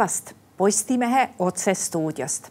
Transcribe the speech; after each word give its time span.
päevast 0.00 0.32
Postimehe 0.56 1.28
otsestuudiost. 1.38 2.48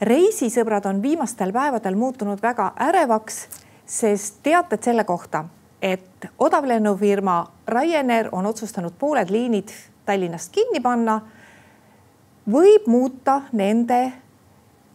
reisisõbrad 0.00 0.86
on 0.88 1.02
viimastel 1.02 1.52
päevadel 1.52 1.94
muutunud 1.94 2.40
väga 2.42 2.72
ärevaks, 2.80 3.48
sest 3.86 4.38
teated 4.42 4.82
selle 4.82 5.04
kohta, 5.04 5.44
et 5.82 6.26
odavlennufirma 6.38 7.52
Ryanair 7.68 8.28
on 8.32 8.46
otsustanud 8.46 8.92
pooled 8.98 9.30
liinid 9.30 9.68
Tallinnast 10.04 10.52
kinni 10.52 10.80
panna, 10.80 11.20
võib 12.48 12.88
muuta 12.88 13.42
nende 13.52 14.12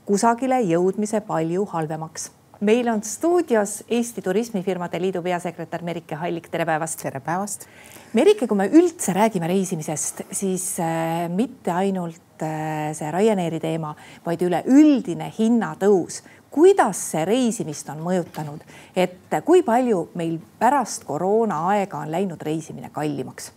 kusagile 0.05 0.61
jõudmise 0.61 1.21
palju 1.21 1.65
halvemaks 1.65 2.31
meil 2.59 2.87
on 2.87 3.03
stuudios 3.03 3.83
Eesti 3.87 4.21
Turismifirmade 4.21 5.01
Liidu 5.01 5.21
peasekretär 5.21 5.83
Merike 5.83 6.15
Hallik, 6.15 6.47
tere 6.49 6.65
päevast. 6.65 7.01
tere 7.01 7.19
päevast. 7.19 7.67
Merike, 8.13 8.47
kui 8.47 8.57
me 8.57 8.69
üldse 8.73 9.13
räägime 9.13 9.47
reisimisest, 9.47 10.21
siis 10.31 10.79
äh, 10.79 11.27
mitte 11.29 11.71
ainult 11.71 12.41
äh, 12.41 12.93
see 12.97 13.11
Ryanairi 13.11 13.59
teema, 13.59 13.93
vaid 14.25 14.41
üleüldine 14.41 15.31
hinnatõus. 15.39 16.23
kuidas 16.51 16.97
see 17.11 17.25
reisimist 17.25 17.89
on 17.89 17.99
mõjutanud, 18.01 18.63
et 18.95 19.35
kui 19.45 19.61
palju 19.63 20.07
meil 20.15 20.39
pärast 20.59 21.03
koroona 21.05 21.67
aega 21.69 21.99
on 21.99 22.11
läinud 22.11 22.41
reisimine 22.41 22.89
kallimaks? 22.89 23.51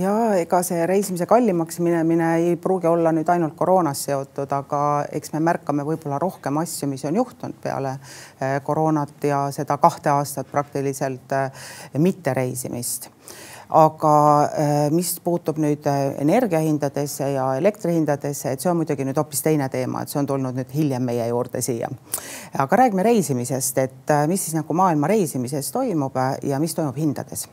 Ja 0.00 0.14
ega 0.40 0.60
see 0.66 0.84
reisimise 0.88 1.26
kallimaks 1.28 1.80
minemine 1.84 2.30
ei 2.38 2.56
pruugi 2.60 2.88
olla 2.90 3.12
nüüd 3.14 3.28
ainult 3.32 3.56
koroonas 3.58 4.04
seotud, 4.08 4.50
aga 4.52 4.80
eks 5.12 5.34
me 5.34 5.42
märkame 5.50 5.84
võib-olla 5.86 6.20
rohkem 6.22 6.60
asju, 6.62 6.88
mis 6.90 7.04
on 7.08 7.20
juhtunud 7.20 7.60
peale 7.62 7.96
eh, 7.96 8.58
koroonat 8.64 9.28
ja 9.28 9.46
seda 9.54 9.76
kahte 9.82 10.12
aastat 10.14 10.50
praktiliselt 10.52 11.32
eh, 11.36 11.64
mitte 11.98 12.34
reisimist 12.36 13.10
aga 13.70 14.14
eh, 14.58 14.86
mis 14.94 15.12
puutub 15.22 15.60
nüüd 15.62 15.84
energiahindadesse 16.18 17.28
ja 17.36 17.44
elektrihindadesse, 17.60 18.54
et 18.54 18.62
see 18.62 18.70
on 18.72 18.80
muidugi 18.80 19.06
nüüd 19.06 19.20
hoopis 19.20 19.44
teine 19.46 19.68
teema, 19.70 20.02
et 20.02 20.10
see 20.10 20.18
on 20.22 20.26
tulnud 20.26 20.58
nüüd 20.58 20.74
hiljem 20.74 21.06
meie 21.06 21.28
juurde 21.30 21.62
siia. 21.62 21.90
aga 22.58 22.82
räägime 22.84 23.06
reisimisest, 23.06 23.78
et 23.78 24.18
mis 24.30 24.48
siis 24.48 24.58
nagu 24.58 24.74
maailma 24.74 25.10
reisimises 25.12 25.70
toimub 25.74 26.18
ja 26.42 26.58
mis 26.62 26.74
toimub 26.74 26.98
hindades 26.98 27.46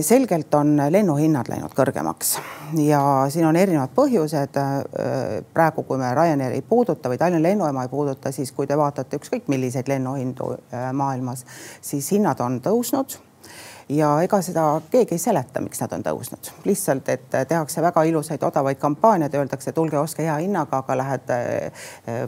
selgelt 0.00 0.54
on 0.54 0.76
lennuhinnad 0.90 1.48
läinud 1.48 1.72
kõrgemaks. 1.76 2.34
Ja 2.84 3.00
siin 3.32 3.46
on 3.48 3.56
erinevad 3.56 3.94
põhjused. 3.96 4.58
Eh, 4.60 5.40
praegu, 5.54 5.82
kui 5.88 5.98
me 5.98 6.12
Ryanairi 6.14 6.60
ei 6.60 6.66
puuduta 6.66 7.08
või 7.08 7.18
Tallinna 7.18 7.48
lennujaama 7.48 7.86
ei 7.86 7.88
puuduta, 7.88 8.32
siis 8.32 8.52
kui 8.52 8.68
te 8.68 8.76
vaatate 8.76 9.16
ükskõik 9.16 9.48
milliseid 9.48 9.88
lennuhindu 9.88 10.52
eh, 10.52 10.92
maailmas, 10.92 11.46
siis 11.80 12.12
hinnad 12.12 12.40
on 12.44 12.60
tõusnud. 12.60 13.16
Ja 13.90 14.12
ega 14.22 14.38
seda 14.46 14.64
keegi 14.90 15.16
ei 15.16 15.18
seleta, 15.18 15.58
miks 15.64 15.80
nad 15.82 15.96
on 15.96 16.04
tõusnud, 16.06 16.52
lihtsalt, 16.62 17.08
et 17.10 17.24
tehakse 17.32 17.82
väga 17.82 18.04
ilusaid 18.06 18.44
odavaid 18.46 18.78
kampaaniaid, 18.78 19.34
öeldakse, 19.34 19.72
tulge 19.74 19.98
ostke 19.98 20.22
hea 20.28 20.36
hinnaga, 20.44 20.84
aga 20.84 20.98
lähed 21.00 21.34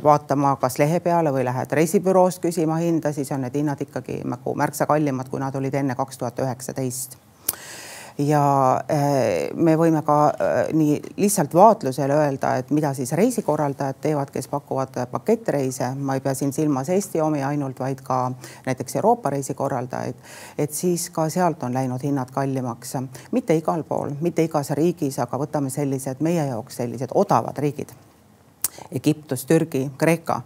vaatama 0.03 0.57
kas 0.59 0.81
lehe 0.83 0.99
peale 1.01 1.31
või 1.31 1.47
lähed 1.47 1.79
reisibüroost 1.79 2.43
küsima 2.43 2.83
hinda, 2.83 3.13
siis 3.15 3.31
on 3.31 3.47
need 3.47 3.55
hinnad 3.61 3.87
ikkagi 3.87 4.25
nagu 4.27 4.57
märksa 4.59 4.91
kallimad, 4.91 5.31
kui 5.31 5.39
nad 5.39 5.55
olid 5.55 5.79
enne 5.79 5.95
kaks 5.95 6.19
tuhat 6.19 6.43
üheksateist 6.43 7.15
ja 8.19 8.43
äh, 8.91 9.51
me 9.55 9.77
võime 9.79 10.03
ka 10.07 10.17
äh, 10.29 10.61
nii 10.77 10.99
lihtsalt 11.17 11.55
vaatlusel 11.55 12.11
öelda, 12.11 12.57
et 12.61 12.71
mida 12.71 12.93
siis 12.95 13.13
reisikorraldajad 13.19 14.01
teevad, 14.01 14.31
kes 14.35 14.49
pakuvad 14.53 15.01
pakettreise, 15.11 15.93
ma 15.97 16.19
ei 16.19 16.25
pea 16.25 16.35
siin 16.35 16.53
silmas 16.53 16.93
Eesti 16.93 17.21
omi 17.21 17.43
ainult, 17.45 17.81
vaid 17.81 18.05
ka 18.05 18.21
näiteks 18.67 18.97
Euroopa 19.01 19.31
reisikorraldajaid, 19.35 20.23
et 20.59 20.73
siis 20.73 21.09
ka 21.11 21.29
sealt 21.33 21.63
on 21.63 21.75
läinud 21.75 22.03
hinnad 22.03 22.31
kallimaks, 22.35 22.97
mitte 23.33 23.57
igal 23.57 23.85
pool, 23.89 24.17
mitte 24.21 24.45
igas 24.45 24.71
riigis, 24.77 25.19
aga 25.23 25.39
võtame 25.39 25.71
sellised 25.71 26.21
meie 26.21 26.47
jaoks 26.53 26.83
sellised 26.83 27.15
odavad 27.15 27.59
riigid 27.59 27.93
Egiptus, 28.91 29.45
Türgi, 29.47 29.91
Kreeka, 29.99 30.41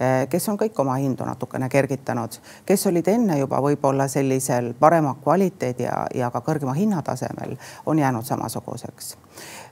eh, 0.00 0.28
kes 0.28 0.48
on 0.48 0.58
kõik 0.58 0.78
oma 0.80 0.96
hindu 1.00 1.24
natukene 1.24 1.68
kergitanud, 1.68 2.38
kes 2.66 2.86
olid 2.86 3.08
enne 3.08 3.38
juba 3.38 3.60
võib-olla 3.62 4.08
sellisel 4.08 4.74
parema 4.80 5.14
kvaliteedi 5.22 5.86
ja, 5.86 6.06
ja 6.14 6.30
ka 6.30 6.40
kõrgema 6.40 6.74
hinnatasemel, 6.76 7.56
on 7.86 7.98
jäänud 7.98 8.24
samasuguseks. 8.24 9.16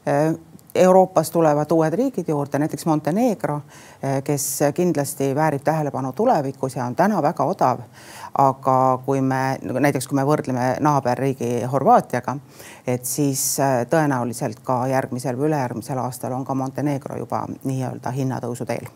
Eh, 0.06 0.34
Euroopas 0.75 1.31
tulevad 1.31 1.71
uued 1.73 1.95
riigid 1.95 2.29
juurde, 2.29 2.59
näiteks 2.59 2.87
Montenegro, 2.87 3.61
eh, 4.03 4.23
kes 4.23 4.61
kindlasti 4.75 5.35
väärib 5.35 5.62
tähelepanu 5.62 6.12
tulevikus 6.12 6.77
ja 6.77 6.85
on 6.85 6.97
täna 6.97 7.23
väga 7.23 7.45
odav. 7.45 7.79
aga 8.39 8.99
kui 9.07 9.21
me 9.21 9.59
näiteks, 9.62 10.09
kui 10.09 10.17
me 10.17 10.25
võrdleme 10.27 10.77
naaberriigi 10.81 11.62
Horvaatiaga, 11.73 12.37
et 12.87 13.05
siis 13.05 13.59
eh, 13.59 13.87
tõenäoliselt 13.87 14.59
ka 14.65 14.87
järgmisel 14.91 15.39
või 15.39 15.47
ülejärgmisel 15.53 15.99
aastal 15.99 16.33
on 16.33 16.45
ka 16.45 16.55
Montenegro 16.55 17.17
juba 17.17 17.47
nii-öelda 17.65 18.11
hinnatõusu 18.11 18.67
teel. 18.67 18.91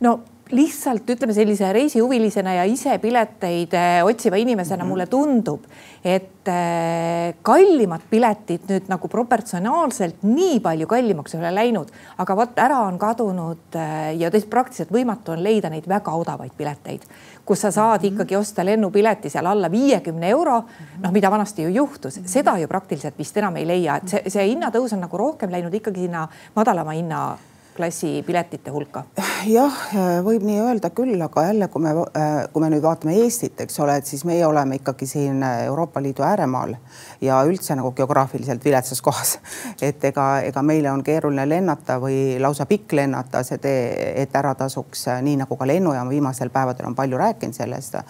no 0.00 0.20
lihtsalt 0.50 1.10
ütleme 1.10 1.34
sellise 1.36 1.72
reisihuvilisena 1.72 2.54
ja 2.58 2.64
ise 2.68 2.96
pileteid 3.02 3.74
eh, 3.76 4.04
otsiva 4.04 4.36
inimesena 4.36 4.84
mm 4.84 4.86
-hmm. 4.86 4.90
mulle 4.90 5.06
tundub, 5.06 5.64
et 6.04 6.48
eh, 6.48 7.34
kallimad 7.42 8.00
piletid 8.10 8.60
nüüd 8.68 8.88
nagu 8.88 9.08
proportsionaalselt 9.08 10.22
nii 10.22 10.60
palju 10.60 10.86
kallimaks 10.86 11.34
ei 11.34 11.40
ole 11.40 11.54
läinud, 11.54 11.90
aga 12.18 12.36
vot 12.36 12.58
ära 12.58 12.78
on 12.86 12.98
kadunud 12.98 13.74
eh, 13.74 14.16
ja 14.18 14.30
tõesti 14.30 14.48
praktiliselt 14.48 14.92
võimatu 14.92 15.32
on 15.32 15.42
leida 15.42 15.70
neid 15.70 15.88
väga 15.88 16.12
odavaid 16.12 16.52
pileteid, 16.56 17.02
kus 17.44 17.60
sa 17.60 17.70
saad 17.70 18.02
mm 18.02 18.08
-hmm. 18.08 18.14
ikkagi 18.14 18.36
osta 18.36 18.64
lennupileti 18.64 19.30
seal 19.30 19.46
alla 19.46 19.70
viiekümne 19.70 20.28
euro. 20.28 20.64
noh, 21.02 21.12
mida 21.12 21.30
vanasti 21.30 21.62
ju 21.62 21.68
juhtus, 21.68 22.20
seda 22.24 22.58
ju 22.58 22.68
praktiliselt 22.68 23.18
vist 23.18 23.36
enam 23.36 23.56
ei 23.56 23.66
leia, 23.66 23.96
et 23.96 24.08
see, 24.08 24.22
see 24.26 24.48
hinnatõus 24.48 24.92
on 24.92 25.00
nagu 25.00 25.16
rohkem 25.16 25.50
läinud 25.50 25.74
ikkagi 25.74 26.00
sinna 26.00 26.28
madalama 26.54 26.90
hinna 26.90 27.38
klassi 27.78 28.22
piletite 28.26 28.72
hulka? 28.74 29.04
jah, 29.46 29.76
võib 30.26 30.42
nii 30.46 30.58
öelda 30.64 30.90
küll, 30.94 31.16
aga 31.22 31.44
jälle, 31.46 31.68
kui 31.70 31.84
me, 31.84 31.92
kui 32.52 32.64
me 32.64 32.70
nüüd 32.72 32.82
vaatame 32.82 33.14
Eestit, 33.22 33.60
eks 33.62 33.78
ole, 33.84 33.98
et 34.00 34.08
siis 34.08 34.24
meie 34.28 34.42
oleme 34.46 34.80
ikkagi 34.80 35.06
siin 35.06 35.42
Euroopa 35.46 36.02
Liidu 36.02 36.26
ääremaal 36.26 36.74
ja 37.24 37.38
üldse 37.46 37.76
nagu 37.78 37.92
geograafiliselt 37.96 38.64
viletsas 38.64 39.02
kohas. 39.04 39.36
et 39.82 40.04
ega, 40.10 40.26
ega 40.50 40.62
meile 40.62 40.90
on 40.92 41.04
keeruline 41.06 41.46
lennata 41.48 42.00
või 42.02 42.38
lausa 42.42 42.66
pikk 42.66 42.98
lennata 42.98 43.44
see 43.46 43.62
tee, 43.62 44.12
et 44.22 44.36
ära 44.36 44.54
tasuks, 44.58 45.06
nii 45.22 45.38
nagu 45.44 45.56
ka 45.56 45.68
lennujaam 45.68 46.10
viimastel 46.10 46.50
päevadel 46.54 46.90
on 46.90 46.98
palju 46.98 47.18
rääkinud 47.18 47.54
sellest. 47.54 48.00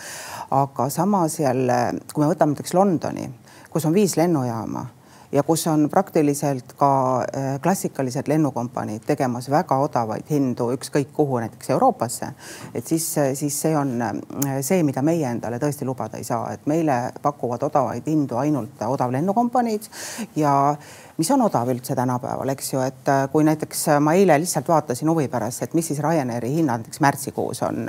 aga 0.50 0.88
samas 0.88 1.40
jälle, 1.40 1.80
kui 2.12 2.24
me 2.24 2.32
võtame 2.32 2.56
näiteks 2.56 2.74
Londoni, 2.74 3.28
kus 3.70 3.84
on 3.84 3.94
viis 3.94 4.16
lennujaama 4.16 4.86
ja 5.32 5.42
kus 5.42 5.66
on 5.66 5.88
praktiliselt 5.90 6.72
ka 6.76 7.20
äh, 7.20 7.60
klassikalised 7.62 8.28
lennukompaniid 8.28 9.04
tegemas 9.06 9.50
väga 9.50 9.76
odavaid 9.84 10.30
hindu 10.30 10.70
ükskõik 10.72 11.12
kuhu, 11.12 11.38
näiteks 11.38 11.70
Euroopasse. 11.70 12.26
et 12.74 12.86
siis, 12.86 13.06
siis 13.34 13.60
see 13.60 13.76
on 13.76 13.92
äh, 14.02 14.14
see, 14.60 14.82
mida 14.82 15.02
meie 15.02 15.28
endale 15.28 15.58
tõesti 15.60 15.84
lubada 15.84 16.16
ei 16.16 16.24
saa, 16.24 16.52
et 16.52 16.66
meile 16.66 17.12
pakuvad 17.22 17.62
odavaid 17.62 18.08
hindu 18.08 18.40
ainult 18.40 18.80
odavlennukompaniid 18.88 19.90
ja 20.36 20.74
mis 21.18 21.30
on 21.30 21.42
odav 21.44 21.68
üldse 21.68 21.96
tänapäeval, 21.96 22.48
eks 22.56 22.72
ju, 22.72 22.80
et 22.80 23.12
äh, 23.12 23.28
kui 23.32 23.44
näiteks 23.44 23.86
ma 24.00 24.16
eile 24.16 24.40
lihtsalt 24.40 24.68
vaatasin 24.68 25.12
huvi 25.12 25.28
pärast, 25.28 25.62
et 25.62 25.74
mis 25.74 25.92
siis 25.92 26.00
Ryanairi 26.04 26.54
hinnad 26.56 26.86
näiteks 26.86 27.00
märtsikuus 27.04 27.62
on 27.68 27.84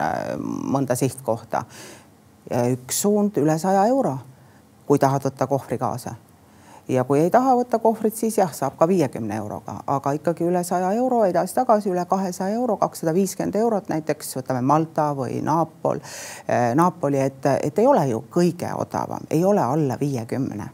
mõnda 0.74 0.96
sihtkohta. 0.96 1.64
üks 2.50 3.02
suund 3.02 3.38
üle 3.38 3.60
saja 3.60 3.86
euro, 3.86 4.18
kui 4.88 5.00
tahad 5.00 5.24
võtta 5.24 5.48
kohvri 5.48 5.78
kaasa 5.78 6.16
ja 6.90 7.04
kui 7.04 7.20
ei 7.20 7.30
taha 7.30 7.54
võtta 7.60 7.80
kohvrit, 7.80 8.16
siis 8.18 8.38
jah, 8.40 8.52
saab 8.54 8.78
ka 8.78 8.88
viiekümne 8.90 9.38
euroga, 9.38 9.80
aga 9.88 10.14
ikkagi 10.18 10.48
üle 10.48 10.64
saja 10.66 10.92
euro 10.98 11.22
edasi-tagasi, 11.30 11.92
üle 11.94 12.06
kahesaja 12.10 12.56
euro, 12.58 12.78
kakssada 12.82 13.14
viiskümmend 13.14 13.56
eurot 13.62 13.92
näiteks 13.94 14.40
võtame 14.40 14.64
Malta 14.66 15.12
või 15.18 15.40
Napol 15.46 16.02
eh,, 16.02 16.74
Napoli, 16.76 17.22
et, 17.22 17.46
et 17.62 17.80
ei 17.80 17.88
ole 17.88 18.08
ju 18.10 18.24
kõige 18.34 18.72
odavam, 18.76 19.30
ei 19.30 19.46
ole 19.46 19.62
alla 19.62 20.00
viiekümne. 20.00 20.70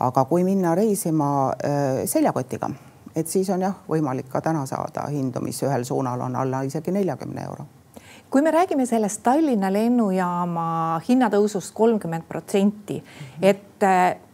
aga 0.00 0.24
kui 0.24 0.44
minna 0.44 0.74
reisima 0.74 1.52
eh, 1.64 2.04
seljakotiga, 2.06 2.70
et 3.16 3.28
siis 3.28 3.50
on 3.50 3.62
jah, 3.62 3.74
võimalik 3.88 4.28
ka 4.28 4.40
täna 4.40 4.66
saada 4.66 5.08
hindu, 5.10 5.40
mis 5.40 5.62
ühel 5.62 5.84
suunal 5.84 6.20
on 6.20 6.36
alla 6.36 6.62
isegi 6.62 6.92
neljakümne 6.92 7.44
euro 7.44 7.66
kui 8.30 8.42
me 8.42 8.50
räägime 8.50 8.84
sellest 8.86 9.22
Tallinna 9.24 9.72
lennujaama 9.72 11.00
hinnatõusust 11.08 11.72
kolmkümmend 11.74 12.26
protsenti, 12.28 13.02
et 13.40 13.82
eh, 13.82 14.27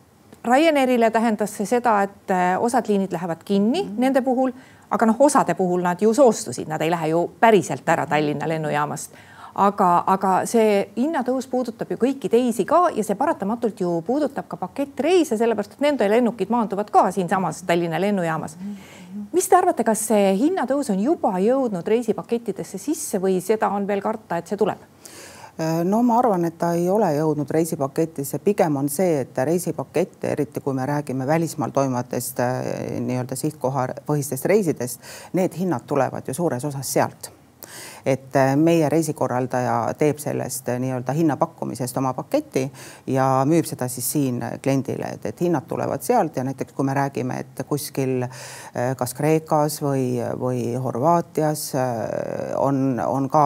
Ryanairile 0.44 1.08
tähendas 1.10 1.54
see 1.56 1.66
seda, 1.66 2.02
et 2.04 2.30
äh, 2.30 2.54
osad 2.60 2.88
liinid 2.88 3.12
lähevad 3.12 3.44
kinni 3.44 3.82
mm 3.82 3.88
-hmm. 3.88 4.00
nende 4.00 4.20
puhul, 4.22 4.52
aga 4.90 5.06
noh, 5.06 5.16
osade 5.18 5.54
puhul 5.54 5.80
nad 5.82 6.02
ju 6.02 6.14
soostusid, 6.14 6.68
nad 6.68 6.80
ei 6.80 6.90
lähe 6.90 7.08
ju 7.08 7.30
päriselt 7.40 7.88
ära 7.88 8.06
Tallinna 8.06 8.48
lennujaamast. 8.48 9.12
aga, 9.54 10.04
aga 10.06 10.46
see 10.46 10.88
hinnatõus 10.96 11.46
puudutab 11.46 11.90
ju 11.90 11.96
kõiki 11.96 12.28
teisi 12.30 12.64
ka 12.64 12.88
ja 12.94 13.04
see 13.04 13.14
paratamatult 13.14 13.80
ju 13.80 14.02
puudutab 14.02 14.48
ka 14.48 14.56
pakettreise, 14.56 15.36
sellepärast 15.36 15.72
et 15.72 15.80
nende 15.80 16.08
lennukid 16.10 16.50
maanduvad 16.50 16.90
ka 16.90 17.10
siinsamas 17.10 17.62
Tallinna 17.62 18.00
lennujaamas 18.00 18.56
mm. 18.56 18.72
-hmm. 18.72 19.26
mis 19.32 19.48
te 19.48 19.56
arvate, 19.56 19.84
kas 19.84 20.06
see 20.06 20.36
hinnatõus 20.36 20.90
on 20.90 21.00
juba 21.00 21.38
jõudnud 21.38 21.86
reisipakettidesse 21.86 22.78
sisse 22.78 23.18
või 23.18 23.40
seda 23.40 23.68
on 23.68 23.86
veel 23.86 24.02
karta, 24.02 24.36
et 24.36 24.46
see 24.46 24.56
tuleb? 24.56 24.78
Äh, 25.60 25.84
no 25.84 26.02
ma 26.02 26.18
arvan, 26.18 26.44
et 26.48 26.56
ta 26.58 26.72
ei 26.74 26.88
ole 26.90 27.12
jõudnud 27.14 27.50
reisipaketti, 27.54 28.24
see 28.26 28.40
pigem 28.42 28.74
on 28.80 28.88
see, 28.90 29.20
et 29.22 29.38
reisipakett, 29.46 30.24
eriti 30.32 30.58
kui 30.60 30.74
me 30.74 30.82
räägime 30.90 31.28
välismaal 31.30 31.70
toimuvatest 31.70 32.42
äh, 32.42 32.58
nii-öelda 33.04 33.38
sihtkohapõhistest 33.38 34.50
reisidest, 34.50 35.06
need 35.38 35.54
hinnad 35.54 35.86
tulevad 35.86 36.26
ju 36.26 36.34
suures 36.34 36.66
osas 36.66 36.90
sealt. 36.98 37.30
Et 38.02 38.34
äh, 38.34 38.56
meie 38.58 38.90
reisikorraldaja 38.90 39.94
teeb 39.98 40.18
sellest 40.18 40.74
nii-öelda 40.82 41.14
hinnapakkumisest 41.14 42.02
oma 42.02 42.16
paketi 42.18 42.66
ja 43.14 43.30
müüb 43.46 43.70
seda 43.70 43.86
siis 43.86 44.10
siin 44.10 44.42
kliendile, 44.58 45.14
et, 45.14 45.30
et 45.30 45.46
hinnad 45.46 45.70
tulevad 45.70 46.02
sealt 46.02 46.34
ja 46.34 46.42
näiteks 46.50 46.74
kui 46.74 46.90
me 46.90 46.98
räägime, 46.98 47.38
et 47.46 47.66
kuskil 47.68 48.26
kas 48.98 49.14
Kreekas 49.14 49.78
või, 49.86 50.18
või 50.34 50.72
Horvaatias 50.82 51.70
on, 52.58 52.98
on 53.06 53.30
ka 53.30 53.44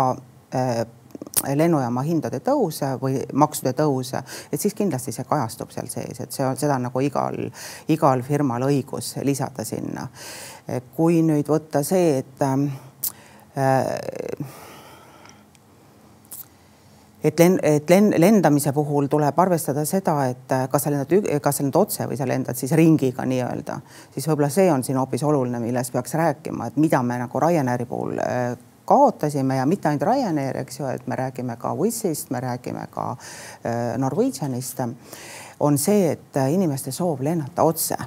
lennujaama 1.47 2.03
hindade 2.03 2.41
tõuse 2.45 2.95
või 3.03 3.21
maksude 3.33 3.73
tõuse, 3.79 4.23
et 4.53 4.61
siis 4.61 4.75
kindlasti 4.75 5.13
see 5.15 5.27
kajastub 5.29 5.71
seal 5.75 5.91
sees, 5.93 6.21
et 6.21 6.33
see 6.33 6.47
on, 6.47 6.57
seda 6.59 6.75
on 6.79 6.89
nagu 6.89 7.03
igal, 7.05 7.37
igal 7.89 8.23
firmal 8.27 8.67
õigus 8.69 9.17
lisada 9.23 9.65
sinna. 9.65 10.09
kui 10.97 11.23
nüüd 11.23 11.49
võtta 11.49 11.83
see, 11.83 12.19
et 12.19 12.43
äh, 12.43 12.59
et 17.25 17.41
len-, 17.41 17.59
et 17.63 17.91
len-, 17.91 18.15
lendamise 18.19 18.73
puhul 18.73 19.07
tuleb 19.11 19.39
arvestada 19.39 19.85
seda, 19.89 20.15
et 20.31 20.55
kas 20.71 20.87
sa 20.87 20.93
lendad, 20.93 21.41
kas 21.43 21.59
sa 21.59 21.65
lendad 21.65 21.81
otse 21.81 22.07
või 22.07 22.19
sa 22.19 22.29
lendad 22.29 22.59
siis 22.59 22.73
ringiga 22.79 23.27
nii-öelda, 23.27 23.81
siis 24.15 24.29
võib-olla 24.29 24.51
see 24.53 24.71
on 24.73 24.85
siin 24.87 24.99
hoopis 25.01 25.25
oluline, 25.27 25.61
millest 25.63 25.93
peaks 25.95 26.15
rääkima, 26.19 26.71
et 26.71 26.77
mida 26.77 27.03
me 27.03 27.19
nagu 27.19 27.43
Ryanairi 27.43 27.89
puhul 27.91 28.23
äh, 28.23 28.53
kaotasime 28.89 29.59
ja 29.59 29.67
mitte 29.69 29.91
ainult 29.91 30.07
Ryanair, 30.09 30.57
eks 30.63 30.81
ju, 30.81 30.87
et 30.89 31.07
me 31.07 31.17
räägime 31.17 31.57
ka 31.61 31.75
Wizzist, 31.77 32.31
me 32.31 32.41
räägime 32.41 32.87
ka 32.91 33.11
äh, 33.11 33.99
Norwegianist, 34.01 34.81
on 35.61 35.79
see, 35.79 36.13
et 36.13 36.41
inimeste 36.51 36.93
soov 36.95 37.21
lennata 37.23 37.67
otse. 37.67 37.99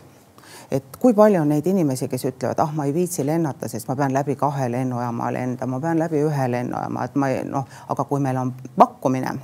Et 0.71 0.97
kui 0.99 1.13
palju 1.13 1.41
on 1.41 1.49
neid 1.51 1.65
inimesi, 1.67 2.07
kes 2.07 2.23
ütlevad, 2.29 2.59
ah, 2.63 2.69
ma 2.73 2.85
ei 2.87 2.93
viitsi 2.95 3.25
lennata, 3.27 3.67
sest 3.67 3.89
ma 3.89 3.95
pean 3.99 4.13
läbi 4.15 4.37
kahe 4.39 4.69
lennujaama 4.71 5.33
lendama, 5.35 5.75
ma 5.75 5.81
pean 5.83 5.99
läbi 5.99 6.21
ühe 6.23 6.47
lennujaama, 6.51 7.03
et 7.05 7.17
ma 7.19 7.27
ei 7.29 7.41
noh, 7.43 7.67
aga 7.91 8.05
kui 8.07 8.23
meil 8.23 8.39
on 8.39 8.53
pakkumine 8.79 9.35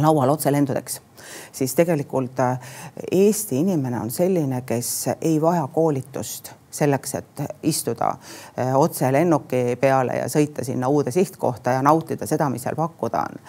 laual 0.00 0.32
otselendudeks, 0.32 1.00
siis 1.52 1.76
tegelikult 1.76 2.40
äh, 2.40 2.72
Eesti 3.10 3.60
inimene 3.60 4.00
on 4.00 4.10
selline, 4.10 4.62
kes 4.66 5.12
ei 5.20 5.36
vaja 5.40 5.68
koolitust 5.74 6.54
selleks, 6.72 7.14
et 7.14 7.42
istuda 7.62 8.14
eh, 8.56 8.74
otse 8.76 9.12
lennuki 9.12 9.76
peale 9.80 10.16
ja 10.22 10.28
sõita 10.32 10.64
sinna 10.64 10.88
uude 10.88 11.10
sihtkohta 11.10 11.76
ja 11.76 11.82
nautida 11.84 12.26
seda, 12.26 12.48
mis 12.52 12.64
seal 12.64 12.76
pakkuda 12.76 13.24
on. 13.28 13.40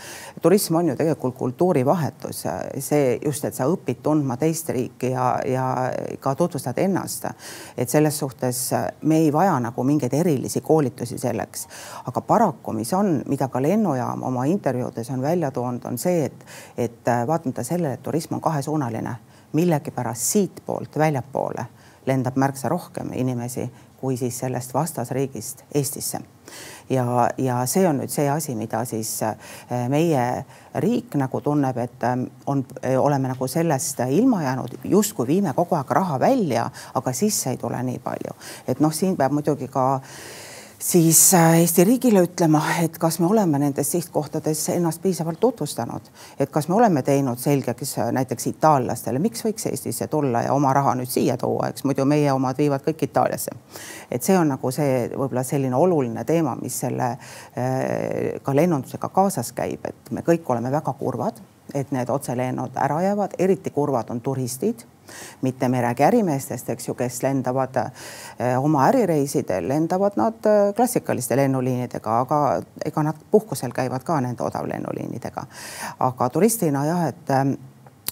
turism 0.41 0.75
on 0.75 0.91
ju 0.91 0.95
tegelikult 0.99 1.35
kultuurivahetus, 1.37 2.43
see 2.79 3.17
just, 3.25 3.45
et 3.45 3.55
sa 3.55 3.67
õpid 3.71 4.01
tundma 4.03 4.37
teist 4.37 4.69
riiki 4.69 5.13
ja, 5.13 5.27
ja 5.47 5.67
ka 6.19 6.35
tutvustad 6.35 6.77
ennast. 6.77 7.25
et 7.77 7.89
selles 7.89 8.19
suhtes 8.19 8.71
me 9.01 9.17
ei 9.17 9.33
vaja 9.33 9.59
nagu 9.59 9.83
mingeid 9.83 10.13
erilisi 10.13 10.61
koolitusi 10.61 11.17
selleks, 11.17 11.67
aga 12.05 12.21
paraku, 12.21 12.73
mis 12.73 12.93
on, 12.93 13.21
mida 13.27 13.47
ka 13.47 13.61
lennujaam 13.61 14.23
oma 14.23 14.45
intervjuudes 14.45 15.09
on 15.09 15.21
välja 15.21 15.51
toonud, 15.51 15.85
on 15.85 15.97
see, 15.97 16.25
et, 16.25 16.45
et 16.77 17.13
vaatamata 17.27 17.63
sellele, 17.63 17.93
et 17.93 18.03
turism 18.03 18.35
on 18.35 18.41
kahesuunaline, 18.41 19.15
millegipärast 19.53 20.21
siitpoolt 20.33 20.97
väljapoole 20.97 21.65
lendab 22.05 22.38
märksa 22.38 22.69
rohkem 22.69 23.13
inimesi 23.13 23.69
kui 24.03 24.17
siis 24.17 24.39
sellest 24.39 24.73
vastasriigist 24.73 25.63
Eestisse. 25.75 26.19
ja, 26.89 27.29
ja 27.38 27.61
see 27.65 27.85
on 27.88 28.01
nüüd 28.01 28.11
see 28.11 28.25
asi, 28.29 28.51
mida 28.59 28.81
siis 28.85 29.13
äh, 29.23 29.38
meie 29.89 30.25
riik 30.83 31.15
nagu 31.15 31.39
tunneb, 31.41 31.77
et 31.79 32.03
ähm, 32.03 32.25
on, 32.45 32.65
äh, 32.83 32.97
oleme 33.00 33.31
nagu 33.31 33.47
sellest 33.47 34.03
ilma 34.09 34.44
jäänud, 34.44 34.75
justkui 34.83 35.27
viime 35.27 35.53
kogu 35.55 35.79
aeg 35.79 35.91
raha 35.95 36.19
välja, 36.19 36.69
aga 36.94 37.13
sisse 37.15 37.55
ei 37.55 37.57
tule 37.57 37.79
nii 37.83 38.00
palju. 38.03 38.35
et 38.67 38.83
noh, 38.83 38.91
siin 38.91 39.15
peab 39.15 39.31
muidugi 39.31 39.71
ka 39.71 39.85
äh, 39.95 40.42
siis 40.83 41.33
äh, 41.33 41.59
Eesti 41.59 41.83
riigile 41.83 42.24
ütlema, 42.25 42.62
et 42.83 42.97
kas 43.00 43.19
me 43.19 43.27
oleme 43.31 43.59
nendes 43.59 43.91
sihtkohtades 43.91 44.65
ennast 44.74 45.01
piisavalt 45.01 45.39
tutvustanud, 45.39 46.09
et 46.39 46.51
kas 46.51 46.68
me 46.68 46.75
oleme 46.75 47.01
teinud 47.01 47.39
selgeks 47.39 47.97
äh, 47.97 48.12
näiteks 48.18 48.47
itaallastele, 48.51 49.21
miks 49.24 49.45
võiks 49.45 49.69
Eestisse 49.71 50.07
tulla 50.12 50.44
ja 50.47 50.53
oma 50.53 50.74
raha 50.75 50.95
nüüd 51.00 51.12
siia 51.12 51.38
tuua, 51.39 51.69
eks 51.71 51.88
muidu 51.88 52.06
meie 52.09 52.31
omad 52.33 52.59
viivad 52.59 52.83
kõik 52.83 53.06
Itaaliasse. 53.07 53.56
et 54.12 54.24
see 54.24 54.38
on 54.38 54.51
nagu 54.56 54.71
see 54.71 55.07
võib-olla 55.15 55.44
selline 55.47 55.75
oluline 55.75 56.25
teema, 56.27 56.56
mis 56.59 56.80
selle 56.86 57.13
äh, 57.13 58.39
ka 58.44 58.56
lennundusega 58.56 59.09
kaasas 59.09 59.53
käib, 59.56 59.88
et 59.88 60.12
me 60.12 60.21
kõik 60.21 60.50
oleme 60.51 60.71
väga 60.71 60.94
kurvad, 61.00 61.39
et 61.73 61.91
need 61.91 62.09
otselennud 62.09 62.75
ära 62.75 63.01
jäävad, 63.01 63.37
eriti 63.39 63.69
kurvad 63.69 64.09
on 64.09 64.21
turistid 64.21 64.85
mitte 65.41 65.69
me 65.69 65.77
ei 65.77 65.81
räägi 65.81 66.03
ärimeestest, 66.03 66.69
eks 66.69 66.87
ju, 66.87 66.93
kes 66.93 67.21
lendavad 67.23 67.75
eh, 67.77 68.63
oma 68.63 68.87
ärireisidel, 68.87 69.67
lendavad 69.67 70.17
nad 70.19 70.47
eh, 70.49 70.73
klassikaliste 70.75 71.37
lennuliinidega, 71.37 72.19
aga 72.19 72.39
ega 72.85 73.03
nad 73.03 73.19
puhkusel 73.31 73.73
käivad 73.75 74.03
ka 74.03 74.19
nende 74.21 74.43
odavlennuliinidega. 74.43 75.45
aga 75.99 76.29
turistina 76.29 76.85
jah, 76.85 77.07
et 77.07 77.29
eh, 77.29 77.43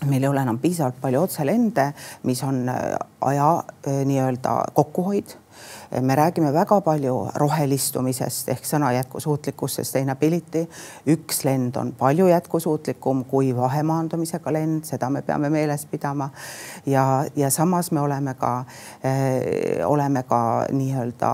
meil 0.05 0.23
ei 0.23 0.29
ole 0.29 0.41
enam 0.41 0.59
piisavalt 0.59 1.01
palju 1.01 1.21
otselende, 1.21 1.91
mis 2.23 2.43
on 2.43 2.65
aja 3.21 3.49
nii-öelda 3.85 4.55
kokkuhoid 4.73 5.37
me 6.01 6.15
räägime 6.15 6.53
väga 6.53 6.81
palju 6.81 7.15
rohelistumisest 7.35 8.49
ehk 8.49 8.65
sõna 8.65 8.91
jätkusuutlikkus, 8.95 9.75
sustainability. 9.75 10.67
üks 11.07 11.43
lend 11.43 11.75
on 11.75 11.91
palju 11.97 12.27
jätkusuutlikum 12.27 13.25
kui 13.25 13.55
vahemaandumisega 13.55 14.53
lend, 14.53 14.85
seda 14.85 15.09
me 15.09 15.21
peame 15.21 15.49
meeles 15.49 15.85
pidama. 15.85 16.29
ja, 16.85 17.25
ja 17.35 17.49
samas 17.49 17.91
me 17.91 18.01
oleme 18.01 18.33
ka 18.33 18.65
äh,, 19.05 19.87
oleme 19.87 20.23
ka 20.23 20.65
nii-öelda 20.71 21.31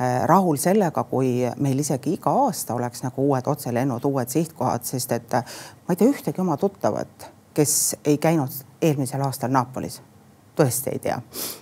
äh, 0.00 0.24
rahul 0.24 0.56
sellega, 0.56 1.04
kui 1.04 1.50
meil 1.58 1.78
isegi 1.78 2.12
iga 2.12 2.30
aasta 2.30 2.74
oleks 2.74 3.02
nagu 3.02 3.28
uued 3.28 3.46
otselennud, 3.46 4.04
uued 4.04 4.28
sihtkohad, 4.28 4.84
sest 4.84 5.12
et 5.12 5.32
ma 5.32 5.92
ei 5.92 5.96
tea 5.96 6.08
ühtegi 6.08 6.40
oma 6.40 6.56
tuttavat, 6.56 7.28
kes 7.54 7.96
ei 8.04 8.18
käinud 8.18 8.64
eelmisel 8.82 9.20
aastal 9.20 9.52
Naapolis 9.52 10.00
tõesti 10.56 10.92
ei 10.92 10.98
tea. 10.98 11.20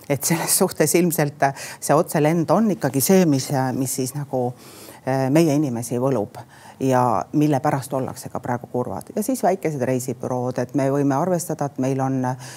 et 0.09 0.23
selles 0.23 0.57
suhtes 0.57 0.95
ilmselt 0.95 1.45
see 1.79 1.95
otselend 1.95 2.49
on 2.51 2.71
ikkagi 2.71 3.01
see, 3.01 3.25
mis, 3.25 3.49
mis 3.77 3.95
siis 3.95 4.15
nagu 4.15 4.47
äh, 4.51 5.29
meie 5.29 5.55
inimesi 5.55 5.99
võlub 5.99 6.41
ja 6.79 7.25
mille 7.33 7.59
pärast 7.59 7.93
ollakse 7.93 8.29
ka 8.29 8.39
praegu 8.39 8.67
kurvad 8.71 9.13
ja 9.15 9.23
siis 9.23 9.43
väikesed 9.43 9.81
reisibürood, 9.81 10.59
et 10.59 10.75
me 10.75 10.89
võime 10.91 11.15
arvestada, 11.15 11.69
et 11.69 11.79
meil 11.83 12.01
on 12.01 12.23
äh, 12.25 12.53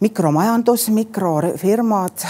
mikromajandus, 0.00 0.88
mikrofirmad, 0.92 2.24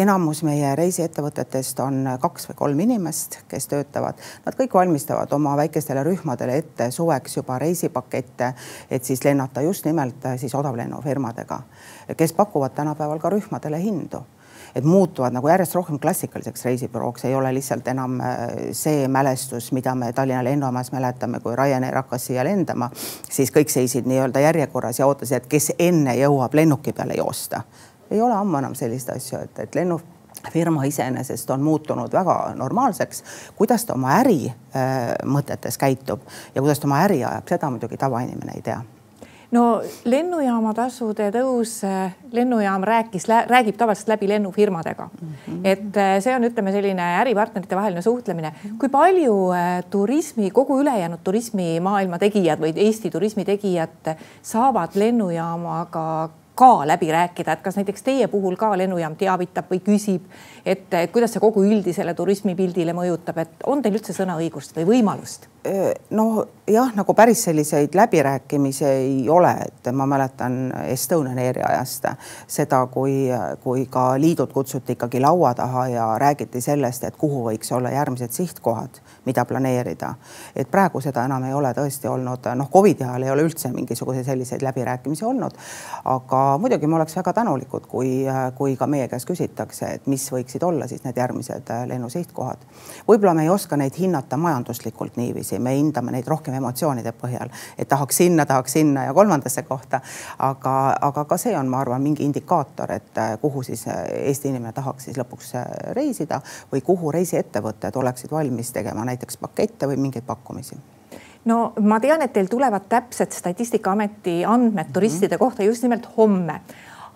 enamus 0.00 0.40
meie 0.46 0.70
reisiettevõtetest 0.76 1.80
on 1.84 2.06
kaks 2.20 2.48
või 2.48 2.56
kolm 2.56 2.80
inimest, 2.86 3.38
kes 3.48 3.68
töötavad. 3.68 4.20
Nad 4.46 4.56
kõik 4.56 4.74
valmistavad 4.74 5.32
oma 5.36 5.52
väikestele 5.60 6.04
rühmadele 6.08 6.56
ette 6.62 6.90
suveks 6.90 7.36
juba 7.36 7.58
reisipakette, 7.60 8.52
et 8.90 9.04
siis 9.04 9.24
lennata 9.24 9.60
just 9.60 9.84
nimelt 9.84 10.24
siis 10.40 10.54
odavlennufirmadega, 10.54 11.60
kes 12.16 12.32
pakuvad 12.32 12.72
tänapäeval 12.78 13.20
ka 13.20 13.34
rühmadele 13.36 13.82
hindu 13.82 14.24
et 14.74 14.84
muutuvad 14.84 15.32
nagu 15.32 15.48
järjest 15.48 15.74
rohkem 15.74 15.98
klassikaliseks 15.98 16.64
reisibürooks, 16.64 17.24
ei 17.24 17.34
ole 17.34 17.54
lihtsalt 17.54 17.88
enam 17.88 18.20
äh, 18.20 18.38
see 18.72 19.08
mälestus, 19.08 19.72
mida 19.72 19.94
me 19.94 20.12
Tallinna 20.12 20.44
lennujaamas 20.44 20.92
mäletame, 20.92 21.40
kui 21.40 21.56
Ryanair 21.56 21.96
hakkas 22.02 22.26
siia 22.26 22.44
lendama, 22.44 22.90
siis 23.30 23.52
kõik 23.52 23.72
seisid 23.72 24.08
nii-öelda 24.08 24.40
järjekorras 24.40 24.98
ja 24.98 25.06
ootasid, 25.06 25.42
et 25.42 25.50
kes 25.50 25.72
enne 25.78 26.16
jõuab 26.18 26.54
lennuki 26.54 26.92
peale 26.92 27.18
joosta. 27.18 27.62
ei 28.10 28.20
ole 28.20 28.34
ammu 28.34 28.58
enam 28.58 28.74
selliseid 28.74 29.16
asju, 29.16 29.38
et, 29.38 29.58
et 29.58 29.74
lennu 29.74 30.00
firma 30.52 30.84
iseenesest 30.84 31.50
on 31.50 31.62
muutunud 31.62 32.12
väga 32.12 32.54
normaalseks. 32.54 33.24
kuidas 33.56 33.84
ta 33.84 33.94
oma 33.94 34.16
äri 34.20 34.52
äh, 34.76 35.78
käitub 35.78 36.20
ja 36.54 36.62
kuidas 36.62 36.80
ta 36.80 36.86
oma 36.86 37.04
äri 37.04 37.24
ajab, 37.24 37.48
seda 37.48 37.70
muidugi 37.70 37.96
tavainimene 37.96 38.52
ei 38.56 38.62
tea 38.62 38.82
no 39.52 39.64
lennujaama 40.08 40.72
tasude 40.76 41.28
tõus, 41.34 41.78
lennujaam 42.32 42.84
rääkis, 42.88 43.26
räägib 43.48 43.76
tavaliselt 43.76 44.14
läbi 44.14 44.28
lennufirmadega 44.28 45.08
mm. 45.08 45.28
-hmm. 45.28 45.60
et 45.64 45.96
äh, 45.96 46.16
see 46.24 46.34
on, 46.36 46.44
ütleme, 46.48 46.72
selline 46.72 47.08
äripartnerite 47.20 47.76
vaheline 47.76 48.02
suhtlemine. 48.02 48.52
kui 48.78 48.88
palju 48.88 49.52
äh, 49.52 49.84
turismi, 49.90 50.50
kogu 50.50 50.80
ülejäänud 50.80 51.20
turismimaailma 51.24 52.18
tegijad 52.18 52.60
või 52.60 52.72
Eesti 52.76 53.10
turismi 53.10 53.44
tegijad 53.44 54.14
saavad 54.42 54.90
lennujaamaga 54.94 56.30
ka 56.54 56.86
läbi 56.86 57.12
rääkida, 57.12 57.52
et 57.52 57.62
kas 57.62 57.76
näiteks 57.76 58.02
teie 58.02 58.28
puhul 58.28 58.56
ka 58.60 58.74
lennujaam 58.78 59.16
teavitab 59.16 59.70
või 59.72 59.80
küsib, 59.80 60.26
et 60.66 61.12
kuidas 61.12 61.32
see 61.34 61.42
kogu 61.42 61.64
üldisele 61.66 62.14
turismipildile 62.14 62.94
mõjutab, 62.96 63.42
et 63.42 63.66
on 63.66 63.82
teil 63.82 63.98
üldse 63.98 64.14
sõnaõigust 64.16 64.76
või 64.78 64.88
võimalust? 64.94 65.48
no 66.10 66.44
jah, 66.66 66.90
nagu 66.94 67.14
päris 67.14 67.44
selliseid 67.44 67.94
läbirääkimisi 67.94 68.84
ei 68.84 69.28
ole, 69.30 69.52
et 69.66 69.92
ma 69.94 70.06
mäletan 70.06 70.72
Estonian 70.86 71.38
Airi 71.38 71.62
ajast 71.62 72.08
seda, 72.46 72.80
kui, 72.90 73.28
kui 73.62 73.86
ka 73.90 74.18
liidud 74.18 74.50
kutsuti 74.52 74.96
ikkagi 74.96 75.20
laua 75.20 75.54
taha 75.54 75.86
ja 75.88 76.06
räägiti 76.18 76.60
sellest, 76.60 77.04
et 77.04 77.16
kuhu 77.16 77.44
võiks 77.46 77.70
olla 77.74 77.90
järgmised 77.94 78.34
sihtkohad, 78.34 78.98
mida 79.24 79.44
planeerida. 79.44 80.14
et 80.56 80.70
praegu 80.70 81.00
seda 81.00 81.24
enam 81.24 81.44
ei 81.44 81.54
ole 81.54 81.70
tõesti 81.78 82.10
olnud, 82.10 82.50
noh, 82.58 82.70
Covidi 82.70 83.04
ajal 83.04 83.22
ei 83.22 83.30
ole 83.30 83.46
üldse 83.46 83.70
mingisuguseid 83.72 84.24
selliseid 84.24 84.62
läbirääkimisi 84.62 85.24
olnud. 85.24 85.54
aga 86.04 86.58
muidugi 86.58 86.86
me 86.86 86.96
oleks 86.96 87.16
väga 87.16 87.32
tänulikud, 87.32 87.86
kui, 87.86 88.24
kui 88.58 88.76
ka 88.76 88.86
meie 88.86 89.08
käest 89.08 89.30
küsitakse, 89.30 89.94
et 89.94 90.06
mis 90.06 90.32
võiksid 90.52 90.62
olla 90.62 90.86
siis 90.86 91.04
need 91.04 91.16
järgmised 91.16 91.70
lennusihtkohad. 91.86 92.58
võib-olla 93.08 93.34
me 93.34 93.42
ei 93.42 93.48
oska 93.48 93.76
neid 93.76 93.96
hinnata 93.98 94.36
majanduslikult 94.36 95.16
niiviisi, 95.16 95.58
me 95.58 95.74
hindame 95.76 96.12
neid 96.12 96.26
rohkem 96.28 96.54
emotsioonide 96.54 97.12
põhjal, 97.12 97.50
et 97.78 97.88
tahaks 97.88 98.16
sinna, 98.16 98.46
tahaks 98.46 98.72
sinna 98.72 99.04
ja 99.04 99.14
kolmandasse 99.14 99.62
kohta. 99.62 100.00
aga, 100.38 100.96
aga 101.00 101.24
ka 101.24 101.36
see 101.36 101.56
on, 101.56 101.68
ma 101.68 101.80
arvan, 101.80 102.02
mingi 102.02 102.24
indikaator, 102.24 102.92
et 102.92 103.18
äh, 103.18 103.38
kuhu 103.40 103.62
siis 103.62 103.86
äh, 103.88 104.04
Eesti 104.28 104.48
inimene 104.48 104.72
tahaks 104.72 105.04
siis 105.04 105.16
lõpuks 105.16 105.54
äh, 105.56 105.66
reisida 105.92 106.40
või 106.72 106.80
kuhu 106.80 107.12
reisiettevõtted 107.12 107.96
oleksid 107.96 108.30
valmis 108.30 108.72
tegema 108.72 109.04
näiteks 109.04 109.36
pakette 109.36 109.86
või 109.86 109.96
mingeid 109.96 110.24
pakkumisi 110.26 110.76
no 111.44 111.72
ma 111.80 112.00
tean, 112.00 112.22
et 112.22 112.32
teil 112.32 112.46
tulevad 112.46 112.88
täpsed 112.88 113.32
Statistikaameti 113.32 114.44
andmed 114.44 114.92
turistide 114.92 115.36
mm 115.36 115.36
-hmm. 115.36 115.38
kohta 115.38 115.62
just 115.62 115.82
nimelt 115.82 116.08
homme 116.16 116.60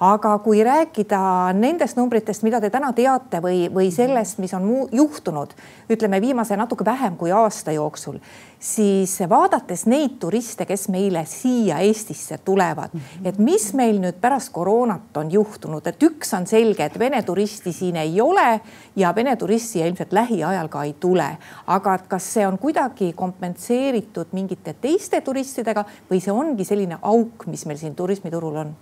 aga 0.00 0.34
kui 0.44 0.60
rääkida 0.64 1.52
nendest 1.56 1.96
numbritest, 1.96 2.44
mida 2.44 2.60
te 2.60 2.68
täna 2.72 2.90
teate 2.96 3.40
või, 3.40 3.66
või 3.72 3.88
sellest, 3.94 4.38
mis 4.42 4.52
on 4.56 4.66
muu, 4.68 4.88
juhtunud, 4.92 5.54
ütleme 5.92 6.20
viimase 6.20 6.56
natuke 6.56 6.84
vähem 6.84 7.16
kui 7.16 7.32
aasta 7.32 7.72
jooksul, 7.72 8.18
siis 8.60 9.16
vaadates 9.28 9.86
neid 9.88 10.18
turiste, 10.20 10.66
kes 10.68 10.88
meile 10.92 11.24
siia 11.28 11.78
Eestisse 11.86 12.38
tulevad, 12.44 12.92
et 13.24 13.40
mis 13.40 13.70
meil 13.78 14.00
nüüd 14.02 14.20
pärast 14.20 14.52
koroonat 14.52 15.16
on 15.16 15.32
juhtunud, 15.32 15.86
et 15.88 16.08
üks 16.08 16.34
on 16.36 16.46
selge, 16.46 16.84
et 16.84 16.98
Vene 16.98 17.22
turisti 17.22 17.72
siin 17.72 17.96
ei 17.96 18.20
ole 18.20 18.60
ja 18.96 19.14
Vene 19.16 19.36
turisti 19.36 19.80
ilmselt 19.80 20.12
lähiajal 20.12 20.68
ka 20.68 20.84
ei 20.84 20.96
tule. 21.00 21.36
aga 21.66 21.98
kas 22.08 22.32
see 22.34 22.46
on 22.46 22.58
kuidagi 22.58 23.12
kompenseeritud 23.12 24.32
mingite 24.32 24.74
teiste 24.80 25.20
turistidega 25.20 25.84
või 26.10 26.20
see 26.20 26.32
ongi 26.32 26.64
selline 26.64 26.98
auk, 27.02 27.46
mis 27.46 27.66
meil 27.66 27.78
siin 27.78 27.94
turismiturul 27.94 28.56
on? 28.56 28.76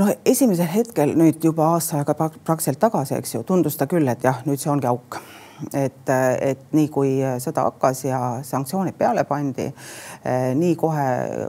Noh, 0.00 0.10
esimesel 0.26 0.68
hetkel 0.70 1.14
nüüd 1.18 1.44
juba 1.44 1.70
aasta 1.74 2.00
aega 2.00 2.16
praktiliselt 2.18 2.82
tagasi, 2.82 3.18
eks 3.18 3.36
ju, 3.36 3.42
tundus 3.46 3.78
ta 3.78 3.88
küll, 3.90 4.08
et 4.10 4.24
jah, 4.24 4.42
nüüd 4.48 4.60
see 4.60 4.72
ongi 4.72 4.90
auk 4.90 5.20
et, 5.72 6.10
et 6.40 6.62
nii 6.74 6.88
kui 6.92 7.12
sõda 7.42 7.66
hakkas 7.68 8.04
ja 8.06 8.18
sanktsioonid 8.46 8.96
peale 8.98 9.24
pandi, 9.28 9.66
nii 10.58 10.74
kohe 10.78 11.06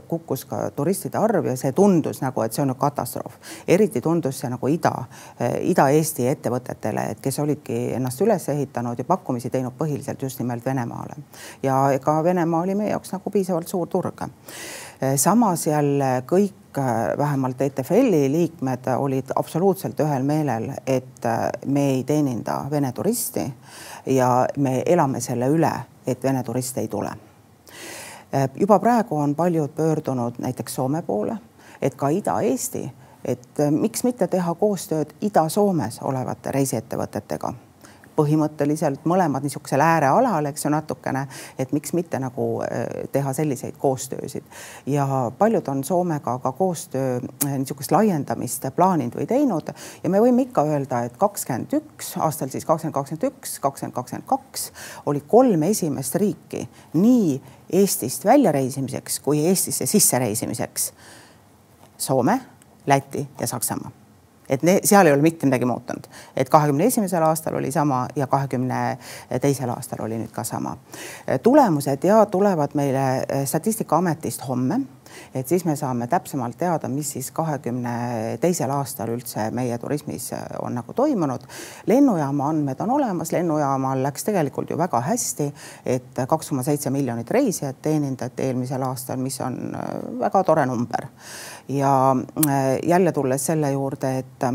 kukkus 0.08 0.46
ka 0.48 0.60
turistide 0.76 1.18
arv 1.20 1.48
ja 1.50 1.56
see 1.58 1.74
tundus 1.76 2.22
nagu, 2.22 2.42
et 2.44 2.54
see 2.54 2.62
on 2.62 2.74
katastroof. 2.78 3.38
eriti 3.68 4.00
tundus 4.00 4.40
see 4.40 4.50
nagu 4.52 4.70
ida, 4.70 4.94
Ida-Eesti 5.72 6.28
ettevõtetele, 6.30 7.08
et 7.12 7.22
kes 7.22 7.40
olidki 7.42 7.80
ennast 7.98 8.22
üles 8.24 8.48
ehitanud 8.52 8.98
ja 8.98 9.08
pakkumisi 9.08 9.50
teinud 9.50 9.76
põhiliselt 9.78 10.22
just 10.22 10.40
nimelt 10.40 10.64
Venemaale. 10.66 11.18
ja 11.62 11.90
ega 11.92 12.22
Venemaa 12.24 12.62
oli 12.62 12.74
meie 12.74 12.90
jaoks 12.90 13.12
nagu 13.12 13.30
piisavalt 13.30 13.68
suur 13.68 13.88
turg. 13.88 14.26
Samas 15.16 15.66
jälle 15.66 16.22
kõik 16.26 16.66
kõik 16.76 17.18
vähemalt 17.18 17.60
ETFL-i 17.60 18.32
liikmed 18.32 18.86
olid 18.96 19.24
absoluutselt 19.36 20.00
ühel 20.00 20.22
meelel, 20.22 20.70
et 20.86 21.24
äh, 21.24 21.50
me 21.66 21.90
ei 21.90 22.04
teeninda 22.04 22.64
Vene 22.70 22.92
turisti 22.92 23.54
ja 24.06 24.46
me 24.56 24.82
elame 24.86 25.20
selle 25.20 25.48
üle, 25.48 25.72
et 26.06 26.22
Vene 26.22 26.42
turiste 26.42 26.80
ei 26.80 26.88
tule. 26.88 27.10
Äh, 28.34 28.50
juba 28.56 28.78
praegu 28.78 29.16
on 29.16 29.34
paljud 29.34 29.70
pöördunud 29.76 30.38
näiteks 30.38 30.74
Soome 30.74 31.02
poole, 31.02 31.38
et 31.82 31.94
ka 31.94 32.08
Ida-Eesti, 32.08 32.90
et 33.24 33.60
äh, 33.60 33.70
miks 33.70 34.04
mitte 34.04 34.26
teha 34.26 34.54
koostööd 34.54 35.16
Ida-Soomes 35.20 36.02
olevate 36.02 36.52
reisiettevõtetega 36.52 37.54
põhimõtteliselt 38.16 39.04
mõlemad 39.08 39.44
niisugusel 39.46 39.82
äärealal, 39.84 40.48
eks 40.50 40.66
ju 40.66 40.72
natukene, 40.72 41.26
et 41.58 41.72
miks 41.76 41.92
mitte 41.96 42.20
nagu 42.22 42.48
äh, 42.64 42.84
teha 43.12 43.32
selliseid 43.36 43.76
koostöösid. 43.80 44.44
Ja 44.86 45.06
paljud 45.38 45.68
on 45.68 45.84
Soomega 45.84 46.38
ka 46.42 46.52
koostöö 46.52 47.18
äh, 47.20 47.58
niisugust 47.58 47.92
laiendamist 47.92 48.68
plaaninud 48.76 49.18
või 49.18 49.28
teinud. 49.30 49.72
Ja 50.02 50.12
me 50.12 50.22
võime 50.22 50.46
ikka 50.46 50.64
öelda, 50.68 51.04
et 51.06 51.18
kakskümmend 51.20 51.76
üks 51.80 52.14
aastal 52.16 52.52
siis 52.52 52.64
kakskümmend 52.68 52.96
kakskümmend 52.96 53.28
üks, 53.30 53.58
kakskümmend 53.60 53.96
kakskümmend 53.96 54.28
kaks 54.30 54.70
oli 55.06 55.22
kolm 55.28 55.62
esimest 55.68 56.18
riiki 56.20 56.66
nii 56.96 57.36
Eestist 57.76 58.24
väljareisimiseks 58.24 59.20
kui 59.20 59.42
Eestisse 59.48 59.86
sissereisimiseks. 59.90 60.92
Soome, 61.98 62.40
Läti 62.86 63.28
ja 63.40 63.46
Saksamaa 63.46 64.05
et 64.48 64.62
ne, 64.62 64.78
seal 64.84 65.06
ei 65.06 65.12
ole 65.12 65.22
mitte 65.22 65.46
midagi 65.46 65.64
muutunud, 65.68 66.06
et 66.36 66.48
kahekümne 66.48 66.86
esimesel 66.86 67.22
aastal 67.22 67.54
oli 67.58 67.72
sama 67.72 68.06
ja 68.16 68.26
kahekümne 68.26 68.98
teisel 69.40 69.70
aastal 69.70 70.04
oli 70.04 70.18
nüüd 70.20 70.32
ka 70.32 70.44
sama. 70.44 70.76
tulemused 71.42 72.04
ja 72.04 72.26
tulevad 72.26 72.74
meile 72.74 73.26
Statistikaametist 73.44 74.48
homme 74.48 74.80
et 75.34 75.48
siis 75.48 75.64
me 75.64 75.76
saame 75.76 76.06
täpsemalt 76.10 76.58
teada, 76.58 76.88
mis 76.88 77.10
siis 77.16 77.30
kahekümne 77.34 78.38
teisel 78.40 78.70
aastal 78.70 79.12
üldse 79.14 79.48
meie 79.54 79.78
turismis 79.78 80.30
on 80.62 80.74
nagu 80.78 80.92
toimunud. 80.92 81.46
lennujaama 81.86 82.48
andmed 82.48 82.80
on 82.80 82.90
olemas, 82.90 83.32
lennujaamal 83.32 84.02
läks 84.02 84.24
tegelikult 84.24 84.70
ju 84.70 84.78
väga 84.78 85.00
hästi, 85.00 85.50
et 85.86 86.22
kaks 86.28 86.48
koma 86.48 86.62
seitse 86.62 86.90
miljonit 86.90 87.30
reisijat 87.30 87.82
teenindati 87.82 88.48
eelmisel 88.48 88.82
aastal, 88.82 89.20
mis 89.20 89.40
on 89.40 89.76
väga 90.20 90.44
tore 90.44 90.66
number. 90.66 91.06
ja 91.68 92.16
jälle 92.82 93.12
tulles 93.12 93.46
selle 93.46 93.72
juurde, 93.72 94.18
et 94.18 94.50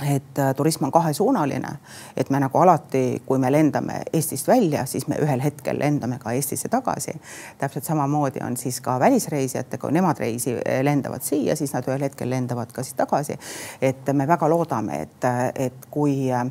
et 0.00 0.38
äh, 0.38 0.54
turism 0.54 0.84
on 0.84 0.92
kahesuunaline, 0.92 1.68
et 2.16 2.30
me 2.30 2.40
nagu 2.40 2.58
alati, 2.58 3.22
kui 3.26 3.38
me 3.38 3.52
lendame 3.52 4.00
Eestist 4.12 4.48
välja, 4.48 4.86
siis 4.86 5.06
me 5.08 5.18
ühel 5.22 5.42
hetkel 5.42 5.78
lendame 5.78 6.18
ka 6.18 6.32
Eestisse 6.32 6.68
tagasi. 6.68 7.14
täpselt 7.58 7.84
samamoodi 7.84 8.40
on 8.46 8.56
siis 8.56 8.80
ka 8.80 8.98
välisreisijatega, 9.00 9.80
kui 9.80 9.92
nemad 9.92 10.18
reisi 10.18 10.56
äh, 10.56 10.80
lendavad 10.82 11.22
siia, 11.22 11.56
siis 11.56 11.72
nad 11.72 11.86
ühel 11.88 12.02
hetkel 12.08 12.30
lendavad 12.30 12.72
ka 12.72 12.82
siis 12.82 12.94
tagasi. 12.94 13.38
et 13.82 14.12
me 14.12 14.26
väga 14.28 14.48
loodame, 14.48 15.02
et, 15.02 15.28
et 15.54 15.86
kui 15.90 16.32
äh, 16.32 16.46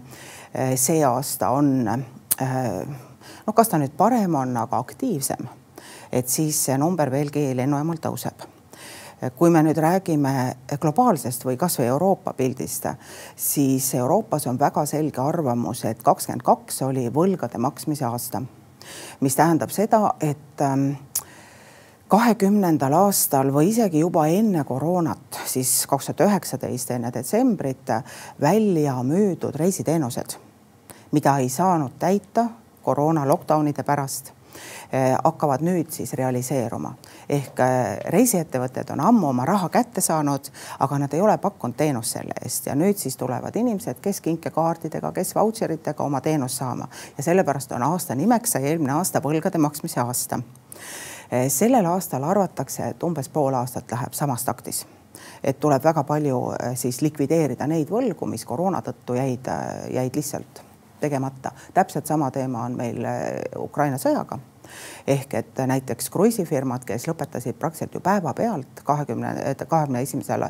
see 0.75 1.03
aasta 1.05 1.50
on 1.50 1.86
noh, 1.86 3.53
kas 3.55 3.69
ta 3.69 3.77
nüüd 3.77 3.93
parem 3.98 4.36
on, 4.36 4.55
aga 4.57 4.79
aktiivsem, 4.79 5.45
et 6.12 6.29
siis 6.29 6.65
see 6.65 6.77
number 6.77 7.12
veelgi 7.12 7.51
lennujaamal 7.55 8.01
tõuseb 8.01 8.50
kui 9.35 9.49
me 9.49 9.61
nüüd 9.63 9.77
räägime 9.77 10.33
globaalsest 10.81 11.45
või 11.45 11.57
kasvõi 11.59 11.85
Euroopa 11.91 12.33
pildist, 12.33 12.87
siis 13.35 13.93
Euroopas 13.95 14.47
on 14.49 14.59
väga 14.59 14.85
selge 14.89 15.21
arvamus, 15.21 15.83
et 15.85 16.01
kakskümmend 16.03 16.45
kaks 16.45 16.81
oli 16.87 17.05
võlgade 17.13 17.61
maksmise 17.61 18.05
aasta, 18.09 18.41
mis 19.21 19.37
tähendab 19.37 19.73
seda, 19.73 20.15
et 20.21 20.65
ähm, 20.65 20.89
kahekümnendal 22.09 22.97
aastal 22.97 23.53
või 23.53 23.69
isegi 23.69 24.01
juba 24.01 24.25
enne 24.27 24.65
koroonat, 24.65 25.43
siis 25.45 25.85
kaks 25.89 26.09
tuhat 26.09 26.25
üheksateist 26.27 26.97
enne 26.97 27.13
detsembrit 27.13 27.93
välja 28.41 28.97
müüdud 29.03 29.55
reisiteenused, 29.55 30.37
mida 31.11 31.37
ei 31.39 31.49
saanud 31.49 31.99
täita 31.99 32.49
koroona 32.81 33.27
lockdownide 33.27 33.83
pärast 33.85 34.33
Eh, 34.91 35.15
hakkavad 35.23 35.63
nüüd 35.63 35.91
siis 35.95 36.13
realiseeruma. 36.19 36.93
Ehk 37.29 37.59
eh, 37.59 37.97
reisiettevõtted 38.13 38.91
on 38.93 38.99
ammu 38.99 39.29
oma 39.29 39.45
raha 39.45 39.69
kätte 39.69 40.01
saanud, 40.01 40.49
aga 40.79 40.99
nad 40.99 41.13
ei 41.13 41.21
ole 41.21 41.37
pakkunud 41.37 41.77
teenust 41.77 42.17
selle 42.17 42.35
eest 42.43 42.67
ja 42.67 42.75
nüüd 42.75 42.97
siis 42.97 43.17
tulevad 43.17 43.55
inimesed, 43.55 43.99
kes 44.01 44.21
kinkekaartidega, 44.21 45.11
kes 45.11 45.35
vautšeritega 45.35 46.03
oma 46.03 46.21
teenust 46.21 46.61
saama 46.61 46.87
ja 47.17 47.23
sellepärast 47.23 47.71
on 47.77 47.83
aasta 47.83 48.15
nimeks 48.15 48.57
sai 48.57 48.71
eelmine 48.71 48.93
aasta 48.97 49.21
võlgade 49.23 49.61
maksmise 49.61 50.01
aasta. 50.01 50.41
Eh, 51.31 51.47
sellel 51.49 51.85
aastal 51.85 52.23
arvatakse, 52.23 52.91
et 52.91 53.03
umbes 53.03 53.29
pool 53.29 53.53
aastat 53.53 53.91
läheb 53.91 54.17
samas 54.17 54.45
taktis 54.47 54.85
et 55.43 55.59
tuleb 55.59 55.83
väga 55.83 56.03
palju 56.07 56.37
siis 56.77 57.01
likvideerida 57.01 57.67
neid 57.67 57.89
võlgu, 57.89 58.25
mis 58.29 58.45
koroona 58.45 58.81
tõttu 58.85 59.17
jäid, 59.17 59.49
jäid 59.93 60.15
lihtsalt 60.15 60.61
tegemata. 61.01 61.51
täpselt 61.73 62.05
sama 62.07 62.31
teema 62.31 62.65
on 62.65 62.77
meil 62.77 63.05
Ukraina 63.57 63.97
sõjaga 63.97 64.39
ehk 65.07 65.33
et 65.39 65.61
näiteks 65.67 66.09
kruiisifirmad, 66.13 66.85
kes 66.87 67.07
lõpetasid 67.09 67.57
praktiliselt 67.59 67.95
ju 67.95 68.03
päevapealt 68.03 68.83
kahekümne, 68.87 69.55
kahekümne 69.67 70.01
esimesel 70.05 70.47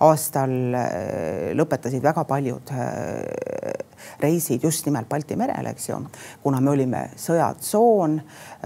aastal 0.00 0.56
eh, 0.74 1.50
lõpetasid 1.56 2.04
väga 2.04 2.24
paljud 2.28 2.74
eh, 2.74 3.89
reisid 4.20 4.64
just 4.64 4.86
nimelt 4.86 5.08
Balti 5.08 5.36
merel, 5.36 5.70
eks 5.72 5.88
ju, 5.88 5.98
kuna 6.42 6.60
me 6.60 6.70
olime 6.70 7.02
sõjatsoon, 7.20 8.18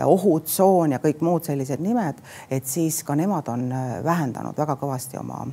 ohutsoon 0.04 0.96
ja 0.96 1.00
kõik 1.02 1.22
muud 1.24 1.46
sellised 1.46 1.82
nimed, 1.84 2.20
et 2.50 2.66
siis 2.66 3.02
ka 3.06 3.16
nemad 3.18 3.48
on 3.52 3.66
eh, 3.72 3.98
vähendanud 4.04 4.58
väga 4.58 4.78
kõvasti 4.80 5.20
oma, 5.20 5.44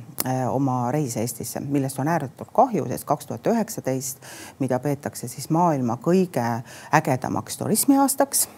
oma 0.50 0.78
reise 0.94 1.22
Eestisse, 1.22 1.60
millest 1.60 1.98
on 2.02 2.10
ääretult 2.10 2.50
kahju, 2.54 2.86
sest 2.90 3.06
kaks 3.08 3.28
tuhat 3.30 3.46
üheksateist, 3.52 4.24
mida 4.62 4.78
peetakse 4.82 5.28
siis 5.28 5.50
maailma 5.50 5.98
kõige 6.02 6.46
ägedamaks 6.94 7.58
turismiaastaks 7.60 8.48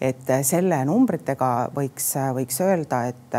et 0.00 0.32
selle 0.44 0.82
numbritega 0.88 1.50
võiks, 1.74 2.12
võiks 2.36 2.60
öelda, 2.64 3.06
et 3.12 3.38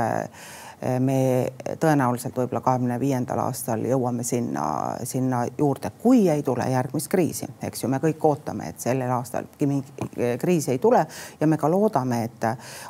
me 1.00 1.48
tõenäoliselt 1.82 2.36
võib-olla 2.38 2.62
kahekümne 2.62 3.00
viiendal 3.02 3.40
aastal 3.42 3.82
jõuame 3.86 4.24
sinna, 4.24 4.66
sinna 5.04 5.42
juurde, 5.58 5.90
kui 6.04 6.28
ei 6.30 6.44
tule 6.46 6.68
järgmist 6.70 7.10
kriisi, 7.10 7.48
eks 7.66 7.84
ju, 7.84 7.90
me 7.90 7.98
kõik 8.04 8.26
ootame, 8.30 8.70
et 8.70 8.84
sellel 8.86 9.12
aastal 9.16 9.48
mingi 9.66 10.36
kriis 10.38 10.70
ei 10.70 10.78
tule 10.78 11.02
ja 11.40 11.48
me 11.48 11.58
ka 11.58 11.70
loodame, 11.72 12.24
et 12.30 12.46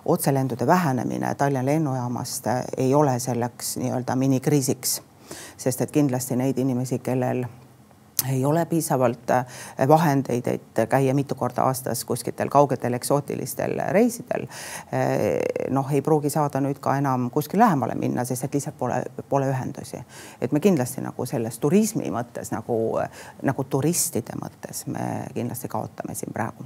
otselendude 0.05 0.67
vähenemine 0.67 1.35
Tallinna 1.35 1.65
lennujaamast 1.65 2.51
ei 2.77 2.93
ole 2.95 3.19
selleks 3.19 3.77
nii-öelda 3.77 4.15
minikriisiks, 4.19 4.99
sest 5.57 5.81
et 5.81 5.95
kindlasti 5.95 6.35
neid 6.35 6.59
inimesi, 6.59 6.99
kellel 6.99 7.45
ei 8.25 8.45
ole 8.45 8.65
piisavalt 8.65 9.29
äh, 9.29 9.45
vahendeid, 9.87 10.47
et 10.47 10.89
käia 10.89 11.13
mitu 11.13 11.35
korda 11.35 11.63
aastas 11.63 12.05
kuskitel 12.05 12.49
kaugetel 12.49 12.93
eksootilistel 12.93 13.77
reisidel. 13.93 14.47
Äh, 14.47 15.69
noh, 15.69 15.91
ei 15.93 16.01
pruugi 16.01 16.29
saada 16.33 16.61
nüüd 16.63 16.81
ka 16.81 16.97
enam 16.97 17.29
kuskil 17.33 17.61
lähemale 17.61 17.95
minna, 17.95 18.25
sest 18.25 18.47
et 18.47 18.57
lihtsalt 18.57 18.77
pole, 18.77 19.03
pole 19.29 19.51
ühendusi. 19.51 20.01
et 20.41 20.51
me 20.51 20.59
kindlasti 20.59 21.01
nagu 21.01 21.25
selles 21.25 21.59
turismi 21.59 22.09
mõttes 22.11 22.51
nagu, 22.51 22.79
nagu 23.43 23.63
turistide 23.63 24.39
mõttes 24.41 24.87
me 24.87 25.27
kindlasti 25.33 25.67
kaotame 25.67 26.15
siin 26.15 26.33
praegu 26.33 26.65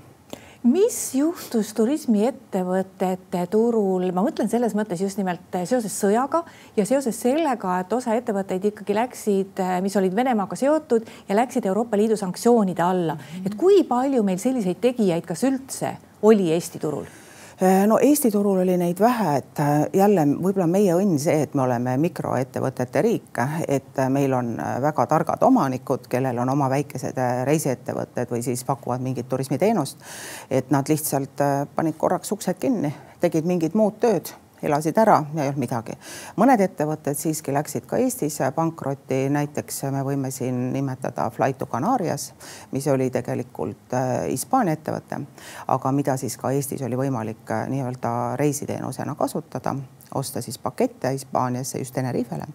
mis 0.63 0.97
juhtus 1.17 1.71
turismiettevõtete 1.77 3.45
turul, 3.51 4.11
ma 4.13 4.23
mõtlen 4.25 4.49
selles 4.51 4.75
mõttes 4.77 5.01
just 5.01 5.17
nimelt 5.17 5.57
seoses 5.65 5.95
sõjaga 6.03 6.43
ja 6.77 6.85
seoses 6.85 7.17
sellega, 7.17 7.79
et 7.81 7.93
osa 7.93 8.13
ettevõtteid 8.19 8.69
ikkagi 8.71 8.97
läksid, 8.97 9.63
mis 9.81 9.97
olid 9.97 10.15
Venemaaga 10.15 10.57
seotud 10.59 11.09
ja 11.29 11.39
läksid 11.39 11.65
Euroopa 11.65 11.97
Liidu 11.97 12.19
sanktsioonide 12.19 12.85
alla. 12.85 13.17
et 13.45 13.55
kui 13.55 13.83
palju 13.83 14.23
meil 14.23 14.37
selliseid 14.37 14.81
tegijaid, 14.81 15.25
kas 15.25 15.43
üldse 15.49 15.97
oli 16.21 16.51
Eesti 16.53 16.79
turul? 16.79 17.20
Äh, 17.63 17.87
no 17.87 17.99
Eesti 18.01 18.31
turul 18.31 18.57
oli 18.57 18.73
neid 18.77 18.99
vähe, 18.99 19.35
et 19.37 19.59
äh, 19.61 19.83
jälle 19.93 20.23
võib-olla 20.25 20.65
meie 20.65 20.95
õnn 20.97 21.19
see, 21.21 21.43
et 21.45 21.53
me 21.53 21.61
oleme 21.61 21.93
mikroettevõtete 22.01 23.03
riik, 23.05 23.37
et 23.67 24.01
äh, 24.01 24.09
meil 24.09 24.33
on 24.33 24.55
väga 24.81 25.05
targad 25.05 25.45
omanikud, 25.45 26.07
kellel 26.09 26.41
on 26.41 26.49
oma 26.49 26.71
väikesed 26.73 27.21
reisiettevõtted 27.45 28.33
või 28.33 28.41
siis 28.41 28.65
pakuvad 28.65 29.05
mingit 29.05 29.29
turismiteenust. 29.29 30.01
et 30.49 30.73
nad 30.73 30.89
lihtsalt 30.89 31.45
panid 31.75 32.01
korraks 32.01 32.33
uksed 32.33 32.57
kinni, 32.57 32.95
tegid 33.21 33.45
mingid 33.45 33.77
muud 33.77 34.01
tööd 34.01 34.33
elasid 34.63 34.97
ära 34.97 35.17
ja 35.33 35.43
ei 35.43 35.49
olnud 35.49 35.61
midagi. 35.61 35.95
mõned 36.37 36.61
ettevõtted 36.61 37.17
siiski 37.17 37.53
läksid 37.53 37.85
ka 37.89 37.97
Eestis 38.01 38.39
pankrotti, 38.55 39.23
näiteks 39.33 39.83
me 39.91 40.03
võime 40.05 40.31
siin 40.31 40.71
nimetada 40.73 41.29
Flight 41.29 41.57
to 41.57 41.65
Canarias, 41.65 42.31
mis 42.71 42.87
oli 42.87 43.09
tegelikult 43.09 43.93
äh, 43.93 44.09
Hispaania 44.29 44.77
ettevõte, 44.77 45.21
aga 45.67 45.91
mida 45.91 46.17
siis 46.17 46.37
ka 46.37 46.51
Eestis 46.51 46.81
oli 46.85 46.99
võimalik 46.99 47.51
äh, 47.51 47.67
nii-öelda 47.69 48.35
reisiteenusena 48.39 49.15
kasutada, 49.15 49.75
osta 50.15 50.41
siis 50.41 50.57
pakette 50.57 51.11
Hispaaniasse 51.11 51.79
just 51.79 51.93
Tenerifele. 51.95 52.45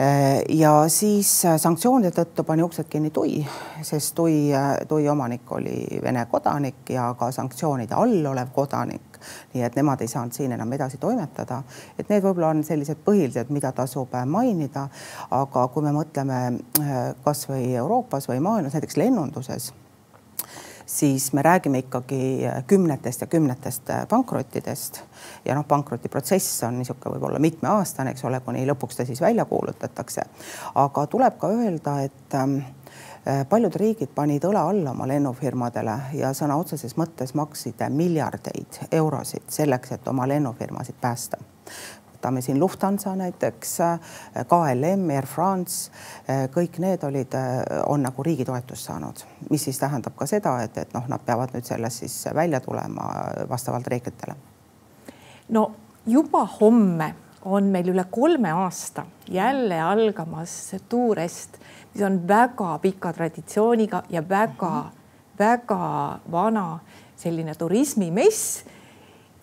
Äh, 0.00 0.40
ja 0.48 0.88
siis 0.88 1.30
sanktsioonide 1.56 2.14
tõttu 2.16 2.44
pani 2.48 2.64
uksed 2.64 2.88
kinni 2.88 3.10
TUI, 3.10 3.44
sest 3.82 4.14
TUI, 4.16 4.50
TUI 4.88 5.08
omanik 5.08 5.52
oli 5.52 6.00
Vene 6.02 6.26
kodanik 6.30 6.88
ja 6.90 7.12
ka 7.18 7.30
sanktsioonide 7.32 7.94
all 7.94 8.32
olev 8.32 8.54
kodanik 8.54 9.11
nii 9.54 9.64
et 9.66 9.76
nemad 9.76 10.00
ei 10.00 10.10
saanud 10.10 10.32
siin 10.32 10.52
enam 10.52 10.72
edasi 10.72 10.98
toimetada. 11.02 11.62
et 11.98 12.08
need 12.08 12.24
võib-olla 12.24 12.52
on 12.54 12.64
sellised 12.64 13.04
põhilised, 13.04 13.50
mida 13.50 13.72
tasub 13.72 14.14
äh, 14.14 14.26
mainida. 14.26 14.88
aga 15.30 15.68
kui 15.68 15.82
me 15.82 15.92
mõtleme 15.92 16.40
äh, 16.80 16.98
kasvõi 17.24 17.74
Euroopas 17.74 18.28
või 18.28 18.40
maailmas, 18.40 18.74
näiteks 18.74 18.96
lennunduses 18.96 19.72
siis 20.86 21.32
me 21.32 21.42
räägime 21.42 21.78
ikkagi 21.86 22.46
äh, 22.46 22.64
kümnetest 22.66 23.20
ja 23.20 23.26
kümnetest 23.26 23.90
pankrottidest 24.08 25.00
ja 25.44 25.54
noh, 25.54 25.64
pankrotiprotsess 25.68 26.62
on 26.68 26.78
niisugune 26.78 27.16
võib-olla 27.16 27.40
mitmeaastane, 27.40 28.12
eks 28.12 28.24
ole, 28.28 28.40
kuni 28.44 28.66
lõpuks 28.68 28.98
ta 28.98 29.08
siis 29.08 29.20
välja 29.20 29.44
kuulutatakse. 29.44 30.28
aga 30.74 31.06
tuleb 31.06 31.38
ka 31.38 31.48
öelda, 31.48 32.00
et 32.02 32.34
ähm, 32.34 32.60
Äh, 32.60 32.81
paljud 33.48 33.76
riigid 33.78 34.10
panid 34.14 34.44
õla 34.44 34.64
alla 34.68 34.90
oma 34.90 35.06
lennufirmadele 35.06 35.94
ja 36.18 36.32
sõna 36.34 36.56
otseses 36.58 36.96
mõttes 36.98 37.36
maksid 37.38 37.84
miljardeid 37.94 38.80
eurosid 38.90 39.46
selleks, 39.48 39.92
et 39.94 40.08
oma 40.10 40.26
lennufirmasid 40.26 40.98
päästa 41.00 41.38
võtame 42.22 42.40
siin 42.40 42.60
Lufthansa 42.60 43.16
näiteks, 43.16 43.80
äh, 43.80 44.00
KLM, 44.46 45.10
Air 45.10 45.26
France, 45.26 45.90
äh, 46.30 46.48
kõik 46.50 46.78
need 46.78 47.02
olid, 47.02 47.34
on 47.86 48.02
nagu 48.02 48.22
riigi 48.22 48.44
toetust 48.44 48.86
saanud, 48.86 49.24
mis 49.50 49.64
siis 49.64 49.78
tähendab 49.78 50.14
ka 50.16 50.26
seda, 50.26 50.62
et, 50.62 50.78
et 50.78 50.94
noh, 50.94 51.08
nad 51.08 51.20
peavad 51.26 51.50
nüüd 51.54 51.66
sellest 51.66 52.04
siis 52.04 52.28
välja 52.34 52.60
tulema 52.60 53.08
vastavalt 53.48 53.86
reeglitele. 53.86 54.36
no 55.48 55.72
juba 56.06 56.46
homme 56.60 57.14
on 57.44 57.64
meil 57.74 57.88
üle 57.90 58.04
kolme 58.10 58.50
aasta 58.52 59.06
jälle 59.28 59.80
algamas 59.80 60.74
Tuurest 60.88 61.58
mis 61.94 62.02
on 62.02 62.28
väga 62.28 62.78
pika 62.78 63.12
traditsiooniga 63.12 64.02
ja 64.10 64.22
väga-väga 64.28 65.78
mhm. 65.78 66.32
vana 66.32 66.78
selline 67.16 67.54
turismimess. 67.54 68.64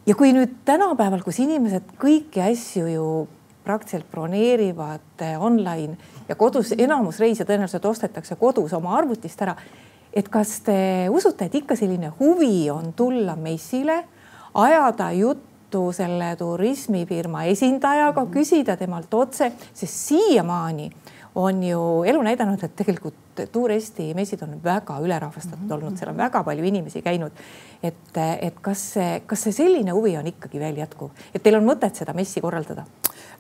ja 0.06 0.16
kui 0.16 0.32
nüüd 0.34 0.64
tänapäeval, 0.66 1.22
kus 1.22 1.40
inimesed 1.40 1.94
kõiki 2.02 2.42
asju 2.42 2.88
ju 2.90 3.10
praktiliselt 3.64 4.10
broneerivad 4.12 5.22
eh, 5.22 5.36
online 5.42 5.98
ja 6.28 6.36
kodus 6.36 6.74
enamus 6.78 7.20
reise 7.20 7.46
tõenäoliselt 7.46 7.86
ostetakse 7.86 8.36
kodus 8.36 8.74
oma 8.74 8.98
arvutist 8.98 9.42
ära. 9.42 9.56
et 10.14 10.30
kas 10.30 10.60
te 10.66 11.08
usute, 11.10 11.46
et 11.46 11.56
ikka 11.56 11.76
selline 11.76 12.10
huvi 12.20 12.70
on 12.70 12.94
tulla 12.94 13.36
messile, 13.36 14.04
ajada 14.54 15.12
juttu 15.12 15.49
selle 15.94 16.36
turismifirma 16.40 17.46
esindajaga, 17.52 18.24
mhm. 18.24 18.34
küsida 18.34 18.78
temalt 18.78 19.14
otse, 19.14 19.52
sest 19.74 20.06
siiamaani 20.10 20.90
on 21.36 21.64
ju 21.64 21.82
elu 22.10 22.22
näidanud, 22.26 22.64
et 22.64 22.76
tegelikult 22.76 23.29
Tuur 23.52 23.72
Eesti 23.72 24.14
messid 24.14 24.42
on 24.44 24.60
väga 24.64 25.00
ülerahvastatud 25.00 25.60
mm 25.60 25.70
-hmm. 25.70 25.74
olnud, 25.74 25.98
seal 25.98 26.12
on 26.12 26.18
väga 26.18 26.44
palju 26.44 26.64
inimesi 26.64 27.02
käinud. 27.02 27.32
et, 27.84 28.18
et 28.42 28.56
kas 28.62 28.94
see, 28.94 29.22
kas 29.26 29.44
see 29.44 29.52
selline 29.52 29.92
huvi 29.92 30.18
on 30.18 30.28
ikkagi 30.28 30.60
veel 30.60 30.78
jätkuv, 30.78 31.10
et 31.34 31.44
teil 31.44 31.56
on 31.56 31.66
mõtet 31.66 31.96
seda 31.96 32.14
messi 32.14 32.42
korraldada? 32.42 32.86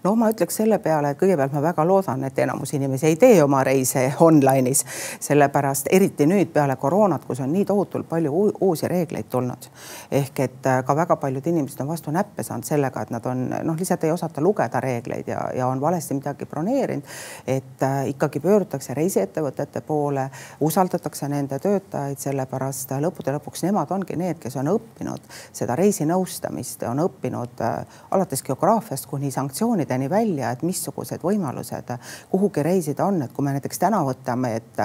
no 0.03 0.15
ma 0.15 0.29
ütleks 0.31 0.59
selle 0.61 0.79
peale, 0.83 1.11
et 1.11 1.19
kõigepealt 1.19 1.53
ma 1.53 1.61
väga 1.63 1.83
loodan, 1.87 2.23
et 2.27 2.39
enamus 2.39 2.73
inimesi 2.75 3.07
ei 3.09 3.15
tee 3.19 3.41
oma 3.43 3.63
reise 3.67 4.05
online'is, 4.27 4.85
sellepärast 5.19 5.89
eriti 5.91 6.27
nüüd 6.29 6.53
peale 6.53 6.75
koroonat, 6.79 7.25
kus 7.27 7.41
on 7.43 7.51
nii 7.53 7.65
tohutult 7.67 8.07
palju 8.09 8.31
uusi 8.61 8.87
reegleid 8.87 9.29
tulnud. 9.29 9.69
ehk 10.11 10.39
et 10.39 10.65
äh, 10.65 10.83
ka 10.85 10.95
väga 10.95 11.15
paljud 11.15 11.47
inimesed 11.47 11.81
on 11.81 11.87
vastu 11.87 12.11
näppe 12.11 12.43
saanud 12.43 12.63
sellega, 12.63 13.01
et 13.01 13.09
nad 13.09 13.25
on 13.25 13.47
noh, 13.49 13.75
lihtsalt 13.75 14.03
ei 14.03 14.11
osata 14.11 14.41
lugeda 14.41 14.79
reegleid 14.79 15.27
ja, 15.27 15.41
ja 15.55 15.67
on 15.67 15.81
valesti 15.81 16.13
midagi 16.13 16.45
broneerinud. 16.45 17.03
et 17.47 17.83
äh, 17.83 18.07
ikkagi 18.09 18.39
pöördutakse 18.39 18.93
reisiettevõtete 18.93 19.81
poole, 19.89 20.27
usaldatakse 20.65 21.27
nende 21.31 21.59
töötajaid, 21.59 22.21
sellepärast 22.21 22.93
äh, 22.93 23.01
lõppude 23.03 23.33
lõpuks 23.35 23.65
nemad 23.65 23.91
ongi 23.95 24.17
need, 24.19 24.37
kes 24.41 24.59
on 24.61 24.69
õppinud 24.75 25.25
seda 25.49 25.75
reisinõustamist, 25.79 26.85
on 26.89 27.01
õppinud 27.07 27.65
äh, 27.65 27.99
alates 28.13 28.45
geograafiast 28.45 29.09
kuni 29.09 29.33
sanktsioonideni 29.33 30.09
välja, 30.09 30.53
et 30.53 30.65
missugused 30.67 31.25
võimalused 31.25 31.95
kuhugi 32.29 32.63
reisida 32.63 33.05
on, 33.05 33.21
et 33.21 33.33
kui 33.33 33.45
me 33.45 33.53
näiteks 33.55 33.79
täna 33.79 34.01
võtame, 34.05 34.55
et 34.59 34.81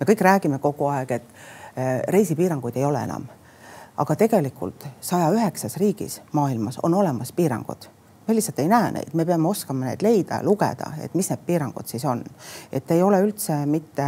me 0.00 0.08
kõik 0.08 0.22
räägime 0.26 0.60
kogu 0.62 0.88
aeg, 0.92 1.16
et 1.18 1.26
eh, 1.76 2.00
reisipiiranguid 2.08 2.76
ei 2.76 2.84
ole 2.84 3.02
enam. 3.04 3.26
aga 3.96 4.14
tegelikult 4.16 4.84
saja 5.00 5.30
üheksas 5.32 5.76
riigis 5.80 6.20
maailmas 6.32 6.76
on 6.82 6.94
olemas 6.94 7.32
piirangud 7.32 7.88
me 8.26 8.34
lihtsalt 8.34 8.58
ei 8.58 8.68
näe 8.68 8.90
neid, 8.92 9.12
me 9.14 9.24
peame 9.24 9.48
oskama 9.48 9.86
neid 9.86 10.02
leida, 10.02 10.40
lugeda, 10.42 10.90
et 11.02 11.14
mis 11.14 11.28
need 11.30 11.42
piirangud 11.46 11.86
siis 11.86 12.04
on. 12.04 12.24
et 12.72 12.90
ei 12.90 13.02
ole 13.02 13.20
üldse 13.22 13.58
mitte, 13.66 14.06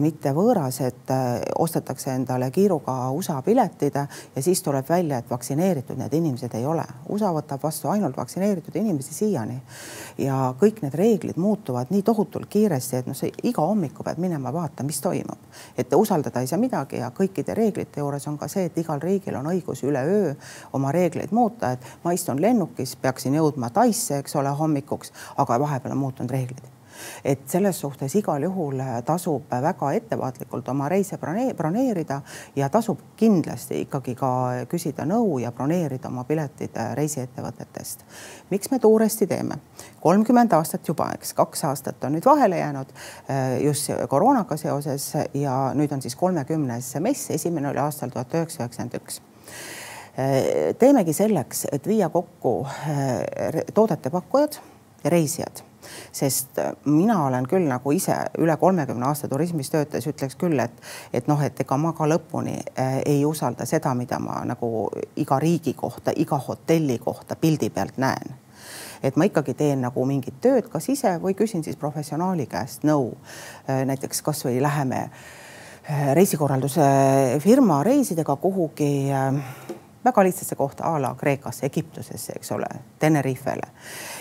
mitte 0.00 0.32
võõras, 0.36 0.80
et 0.84 1.10
äh, 1.12 1.40
ostetakse 1.58 2.14
endale 2.14 2.50
kiiruga 2.50 3.10
USA 3.10 3.40
piletid 3.42 3.96
ja 3.96 4.42
siis 4.42 4.62
tuleb 4.62 4.88
välja, 4.88 5.18
et 5.18 5.30
vaktsineeritud 5.30 5.98
need 6.00 6.12
inimesed 6.14 6.54
ei 6.54 6.66
ole. 6.66 6.84
USA 7.08 7.32
võtab 7.36 7.62
vastu 7.62 7.88
ainult 7.92 8.16
vaktsineeritud 8.16 8.76
inimesi 8.80 9.14
siiani 9.14 9.60
ja 10.18 10.54
kõik 10.60 10.80
need 10.82 10.94
reeglid 10.94 11.36
muutuvad 11.40 11.92
nii 11.92 12.02
tohutult 12.02 12.48
kiiresti, 12.50 13.02
et 13.02 13.10
noh, 13.10 13.16
see 13.18 13.32
iga 13.42 13.64
hommiku 13.66 14.04
pead 14.06 14.20
minema 14.22 14.52
vaatama, 14.52 14.86
mis 14.86 15.00
toimub. 15.00 15.38
et 15.78 15.92
usaldada 15.92 16.40
ei 16.40 16.46
saa 16.46 16.58
midagi 16.58 16.98
ja 17.02 17.10
kõikide 17.14 17.54
reeglite 17.54 18.00
juures 18.00 18.26
on 18.28 18.38
ka 18.38 18.48
see, 18.48 18.66
et 18.70 18.78
igal 18.78 19.00
riigil 19.02 19.36
on 19.36 19.50
õigus 19.52 19.84
üleöö 19.84 20.34
oma 20.72 20.92
reegleid 20.92 21.32
muuta, 21.32 21.72
et 21.72 22.04
ma 22.04 22.12
istun 22.12 22.40
lennukis, 22.40 22.96
peaksin 22.96 23.33
pidin 23.34 23.42
jõudma 23.42 23.70
Taisse, 23.70 24.18
eks 24.22 24.36
ole, 24.36 24.50
hommikuks, 24.50 25.12
aga 25.36 25.58
vahepeal 25.58 25.94
on 25.94 25.98
muutunud 26.06 26.30
reeglid 26.30 26.70
et 27.24 27.40
selles 27.50 27.80
suhtes 27.80 28.12
igal 28.14 28.44
juhul 28.46 28.78
tasub 29.04 29.50
väga 29.50 29.88
ettevaatlikult 29.98 30.68
oma 30.70 30.86
reise 30.88 31.18
broneerida 31.18 32.20
ja 32.54 32.68
tasub 32.70 33.00
kindlasti 33.18 33.80
ikkagi 33.82 34.14
ka 34.14 34.30
küsida 34.70 35.02
nõu 35.02 35.40
ja 35.42 35.50
broneerida 35.50 36.06
oma 36.08 36.22
piletid 36.24 36.78
reisiettevõtetest. 36.94 38.06
miks 38.50 38.70
me 38.70 38.78
tuuresti 38.78 39.26
teeme? 39.26 39.58
kolmkümmend 40.00 40.52
aastat 40.52 40.86
juba, 40.88 41.10
eks 41.18 41.34
kaks 41.34 41.64
aastat 41.64 42.04
on 42.04 42.14
nüüd 42.14 42.24
vahele 42.24 42.62
jäänud 42.62 42.94
eh, 42.94 43.60
just 43.64 43.90
koroonaga 44.08 44.56
seoses 44.56 45.12
ja 45.34 45.72
nüüd 45.74 45.92
on 45.92 46.02
siis 46.02 46.14
kolmekümnes 46.14 46.94
mess, 47.00 47.30
esimene 47.30 47.74
oli 47.74 47.82
aastal 47.82 48.14
tuhat 48.14 48.38
üheksasada 48.38 48.70
üheksakümmend 48.70 49.02
üks 49.02 49.20
teemegi 50.78 51.12
selleks, 51.12 51.64
et 51.72 51.86
viia 51.90 52.08
kokku 52.08 52.52
toodete 53.74 54.10
pakkujad 54.14 54.60
ja 55.04 55.10
reisijad 55.10 55.64
sest 56.12 56.58
mina 56.84 57.16
olen 57.26 57.46
küll 57.48 57.66
nagu 57.68 57.92
ise 57.92 58.16
üle 58.38 58.56
kolmekümne 58.60 59.06
aasta 59.08 59.28
turismis 59.28 59.70
töötades 59.72 60.06
ütleks 60.08 60.36
küll, 60.40 60.58
et, 60.60 60.74
et 61.12 61.28
noh, 61.30 61.40
et 61.44 61.60
ega 61.60 61.76
ma 61.80 61.92
ka 61.96 62.08
lõpuni 62.08 62.56
äh, 62.56 63.00
ei 63.06 63.24
usalda 63.26 63.66
seda, 63.68 63.94
mida 63.98 64.18
ma 64.22 64.40
nagu 64.48 64.88
iga 65.20 65.38
riigi 65.42 65.74
kohta, 65.78 66.14
iga 66.16 66.38
hotelli 66.48 66.98
kohta 67.02 67.36
pildi 67.36 67.70
pealt 67.74 68.00
näen 68.02 68.34
et 69.04 69.16
ma 69.20 69.26
ikkagi 69.28 69.52
teen 69.58 69.82
nagu 69.84 70.04
mingit 70.08 70.38
tööd, 70.40 70.68
kas 70.72 70.88
ise 70.88 71.18
või 71.20 71.34
küsin 71.36 71.64
siis 71.64 71.76
professionaali 71.76 72.46
käest 72.48 72.86
nõu. 72.88 73.10
näiteks 73.66 74.22
kasvõi 74.24 74.62
läheme 74.62 75.00
äh, 75.04 76.12
reisikorralduse 76.16 76.86
firma 77.44 77.82
reisidega 77.84 78.36
kuhugi 78.36 79.10
äh, 79.12 79.42
väga 80.04 80.24
lihtsasse 80.24 80.54
kohta 80.54 80.84
a 80.84 81.02
la 81.02 81.14
Kreekasse, 81.18 81.66
Egiptusesse, 81.66 82.32
eks 82.36 82.52
ole, 82.52 82.66
Tenerifele. 82.98 83.68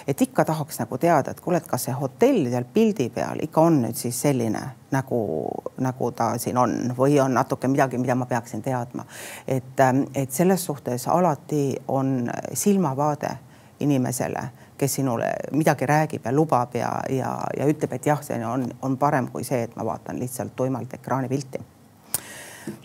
et 0.08 0.22
ikka 0.22 0.46
tahaks 0.46 0.80
nagu 0.80 0.98
teada, 0.98 1.32
et 1.32 1.41
kuule, 1.41 1.58
et 1.58 1.67
kas 1.67 1.84
see 1.84 1.93
hotell 1.93 2.50
seal 2.50 2.65
pildi 2.74 3.10
peal 3.10 3.39
ikka 3.43 3.62
on 3.62 3.82
nüüd 3.84 3.96
siis 4.00 4.22
selline 4.22 4.62
nagu, 4.91 5.19
nagu 5.78 6.12
ta 6.12 6.34
siin 6.38 6.58
on 6.58 6.93
või 6.98 7.19
on 7.24 7.34
natuke 7.34 7.67
midagi, 7.67 7.98
mida 7.98 8.15
ma 8.15 8.26
peaksin 8.26 8.62
teadma. 8.62 9.06
et, 9.48 9.80
ähm, 9.80 10.04
et 10.15 10.32
selles 10.32 10.65
suhtes 10.65 11.08
alati 11.08 11.76
on 11.88 12.32
silmavaade 12.54 13.38
inimesele 13.80 14.50
kes 14.78 14.96
sinule 14.96 15.34
midagi 15.52 15.86
räägib 15.86 16.26
ja 16.26 16.32
lubab 16.36 16.76
ja, 16.76 16.91
ja, 17.10 17.38
ja 17.58 17.65
ütleb, 17.65 17.93
et 17.93 18.06
jah, 18.06 18.24
see 18.24 18.46
on, 18.46 18.67
on 18.82 18.98
parem 18.98 19.30
kui 19.32 19.43
see, 19.43 19.63
et 19.63 19.76
ma 19.76 19.86
vaatan 19.86 20.19
lihtsalt 20.19 20.56
tuimalt 20.56 20.93
ekraanipilti 20.93 21.72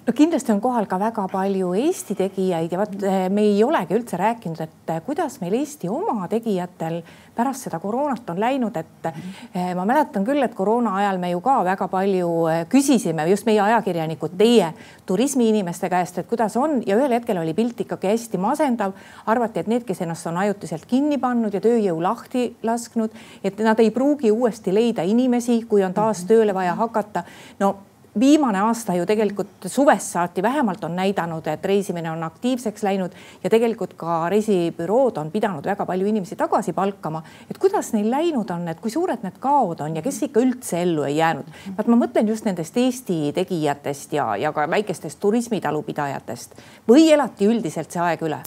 no 0.07 0.12
kindlasti 0.14 0.53
on 0.53 0.61
kohal 0.61 0.87
ka 0.87 0.99
väga 0.99 1.25
palju 1.31 1.73
Eesti 1.79 2.17
tegijaid 2.19 2.73
ja 2.73 2.81
vot 2.81 2.95
eh, 3.03 3.29
me 3.31 3.45
ei 3.47 3.62
olegi 3.64 3.97
üldse 3.97 4.19
rääkinud, 4.19 4.61
et 4.64 4.93
eh, 4.93 5.01
kuidas 5.07 5.38
meil 5.43 5.55
Eesti 5.59 5.88
oma 5.93 6.29
tegijatel 6.31 7.01
pärast 7.37 7.69
seda 7.69 7.79
koroonat 7.79 8.31
on 8.33 8.41
läinud, 8.41 8.77
et 8.77 9.09
eh, 9.11 9.73
ma 9.79 9.85
mäletan 9.88 10.27
küll, 10.27 10.43
et 10.43 10.55
koroona 10.59 10.97
ajal 11.03 11.21
me 11.23 11.31
ju 11.31 11.43
ka 11.45 11.59
väga 11.67 11.88
palju 11.93 12.31
küsisime 12.73 13.29
just 13.31 13.47
meie 13.47 13.61
ajakirjanikud, 13.62 14.35
teie 14.38 14.73
turismiinimeste 15.07 15.91
käest, 15.93 16.19
et 16.19 16.31
kuidas 16.31 16.57
on 16.59 16.81
ja 16.87 16.99
ühel 16.99 17.14
hetkel 17.14 17.38
oli 17.43 17.55
pilt 17.55 17.85
ikkagi 17.87 18.11
hästi 18.12 18.41
masendav. 18.43 18.93
arvati, 19.27 19.61
et 19.61 19.67
need, 19.67 19.85
kes 19.85 20.01
ennast 20.03 20.27
on 20.27 20.37
ajutiselt 20.37 20.87
kinni 20.87 21.19
pannud 21.19 21.55
ja 21.55 21.61
tööjõu 21.61 22.03
lahti 22.03 22.57
lasknud, 22.62 23.12
et 23.45 23.59
nad 23.62 23.79
ei 23.81 23.91
pruugi 23.91 24.33
uuesti 24.33 24.75
leida 24.75 25.03
inimesi, 25.03 25.62
kui 25.69 25.85
on 25.85 25.95
taas 25.95 26.25
tööle 26.25 26.55
vaja 26.55 26.75
hakata. 26.75 27.23
no 27.61 27.77
viimane 28.20 28.61
aasta 28.61 28.94
ju 28.94 29.07
tegelikult 29.07 29.66
suvest 29.66 30.12
saati 30.14 30.42
vähemalt 30.42 30.85
on 30.85 30.96
näidanud, 30.96 31.46
et 31.46 31.64
reisimine 31.64 32.11
on 32.11 32.22
aktiivseks 32.22 32.83
läinud 32.83 33.12
ja 33.44 33.50
tegelikult 33.50 33.94
ka 33.96 34.28
reisibürood 34.33 35.20
on 35.20 35.31
pidanud 35.31 35.66
väga 35.66 35.87
palju 35.87 36.07
inimesi 36.07 36.37
tagasi 36.37 36.72
palkama. 36.72 37.22
et 37.50 37.59
kuidas 37.59 37.92
neil 37.92 38.11
läinud 38.11 38.50
on, 38.50 38.68
et 38.68 38.81
kui 38.81 38.90
suured 38.90 39.22
need 39.22 39.38
kaod 39.40 39.81
on 39.81 39.96
ja 39.96 40.02
kes 40.02 40.22
ikka 40.28 40.40
üldse 40.40 40.83
ellu 40.83 41.04
ei 41.09 41.16
jäänud? 41.16 41.46
vaat 41.76 41.87
ma 41.87 42.00
mõtlen 42.04 42.28
just 42.28 42.44
nendest 42.44 42.76
Eesti 42.76 43.33
tegijatest 43.35 44.12
ja, 44.12 44.37
ja 44.37 44.52
ka 44.52 44.66
väikestest 44.70 45.20
turismitalupidajatest 45.20 46.59
või 46.88 47.11
elati 47.12 47.46
üldiselt 47.46 47.92
see 47.92 48.02
aeg 48.02 48.22
üle? 48.22 48.42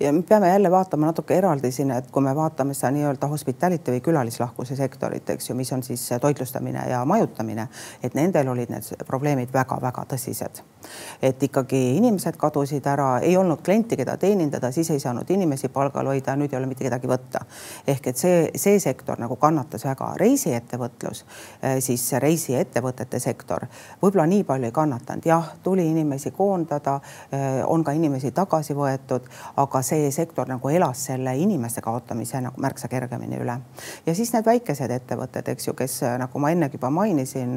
Ja 0.00 0.12
me 0.12 0.22
peame 0.22 0.48
jälle 0.48 0.70
vaatama 0.70 1.06
natuke 1.06 1.34
eraldi 1.34 1.72
siin, 1.72 1.90
et 1.90 2.10
kui 2.10 2.22
me 2.22 2.34
vaatame 2.36 2.74
seda 2.74 2.90
nii-öelda 2.96 3.26
hospitality 3.28 3.92
või 3.92 4.00
külalislahkuse 4.00 4.76
sektorit, 4.76 5.30
eks 5.30 5.50
ju, 5.50 5.56
mis 5.56 5.72
on 5.72 5.82
siis 5.82 6.08
toitlustamine 6.20 6.84
ja 6.90 7.04
majutamine, 7.04 7.68
et 8.02 8.14
nendel 8.14 8.48
olid 8.48 8.70
need 8.72 9.06
probleemid 9.06 9.52
väga-väga 9.52 10.06
tõsised. 10.14 10.62
et 11.22 11.42
ikkagi 11.42 11.96
inimesed 11.96 12.36
kadusid 12.36 12.86
ära, 12.86 13.20
ei 13.22 13.36
olnud 13.36 13.60
klienti, 13.62 13.96
keda 13.96 14.16
teenindada, 14.16 14.72
siis 14.72 14.90
ei 14.90 15.00
saanud 15.00 15.30
inimesi 15.30 15.68
palgal 15.68 16.06
hoida, 16.06 16.34
nüüd 16.36 16.52
ei 16.52 16.58
ole 16.58 16.66
mitte 16.66 16.84
kedagi 16.84 17.06
võtta. 17.06 17.44
ehk 17.86 18.06
et 18.06 18.16
see, 18.16 18.50
see 18.56 18.80
sektor 18.80 19.18
nagu 19.18 19.36
kannatas 19.36 19.84
väga, 19.84 20.12
reisiettevõtlus, 20.16 21.24
eh, 21.62 21.80
siis 21.80 22.12
reisiettevõtete 22.12 23.20
sektor 23.20 23.66
võib-olla 24.02 24.26
nii 24.26 24.44
palju 24.44 24.68
ei 24.68 24.74
kannatanud, 24.74 25.26
jah, 25.26 25.52
tuli 25.62 25.86
inimesi 25.90 26.30
koondada, 26.30 27.00
eh, 27.32 27.62
on 27.66 27.84
ka 27.84 27.92
inimesi 27.92 28.30
tagasi 28.30 28.74
võetud, 28.74 29.28
aga 29.56 29.81
see 29.82 30.10
sektor 30.10 30.48
nagu 30.48 30.68
elas 30.68 31.06
selle 31.08 31.34
inimeste 31.38 31.80
kaotamise 31.84 32.40
nagu 32.40 32.60
märksa 32.60 32.88
kergemini 32.88 33.38
üle. 33.42 33.58
ja 34.06 34.14
siis 34.14 34.32
need 34.32 34.46
väikesed 34.46 34.90
ettevõtted, 34.90 35.48
eks 35.54 35.68
ju, 35.68 35.74
kes 35.78 36.00
nagu 36.18 36.42
ma 36.42 36.50
ennegi 36.50 36.78
juba 36.78 36.90
mainisin, 36.90 37.56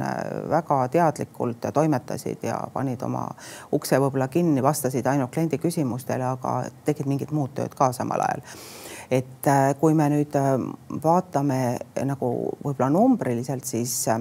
väga 0.50 0.80
teadlikult 0.94 1.70
toimetasid 1.74 2.44
ja 2.44 2.60
panid 2.74 3.02
oma 3.04 3.28
ukse 3.72 4.00
võib-olla 4.00 4.28
kinni, 4.28 4.64
vastasid 4.64 5.08
ainult 5.08 5.34
kliendi 5.34 5.58
küsimustele, 5.58 6.26
aga 6.36 6.58
tegid 6.86 7.08
mingit 7.08 7.32
muud 7.32 7.54
tööd 7.56 7.76
ka 7.78 7.92
samal 7.96 8.22
ajal 8.30 8.44
et 9.12 9.48
äh, 9.48 9.74
kui 9.80 9.94
me 9.94 10.08
nüüd 10.10 10.36
äh, 10.40 10.56
vaatame 11.04 11.60
nagu 12.08 12.32
võib-olla 12.64 12.90
numbriliselt, 12.94 13.66
siis 13.70 14.08
äh, 14.10 14.20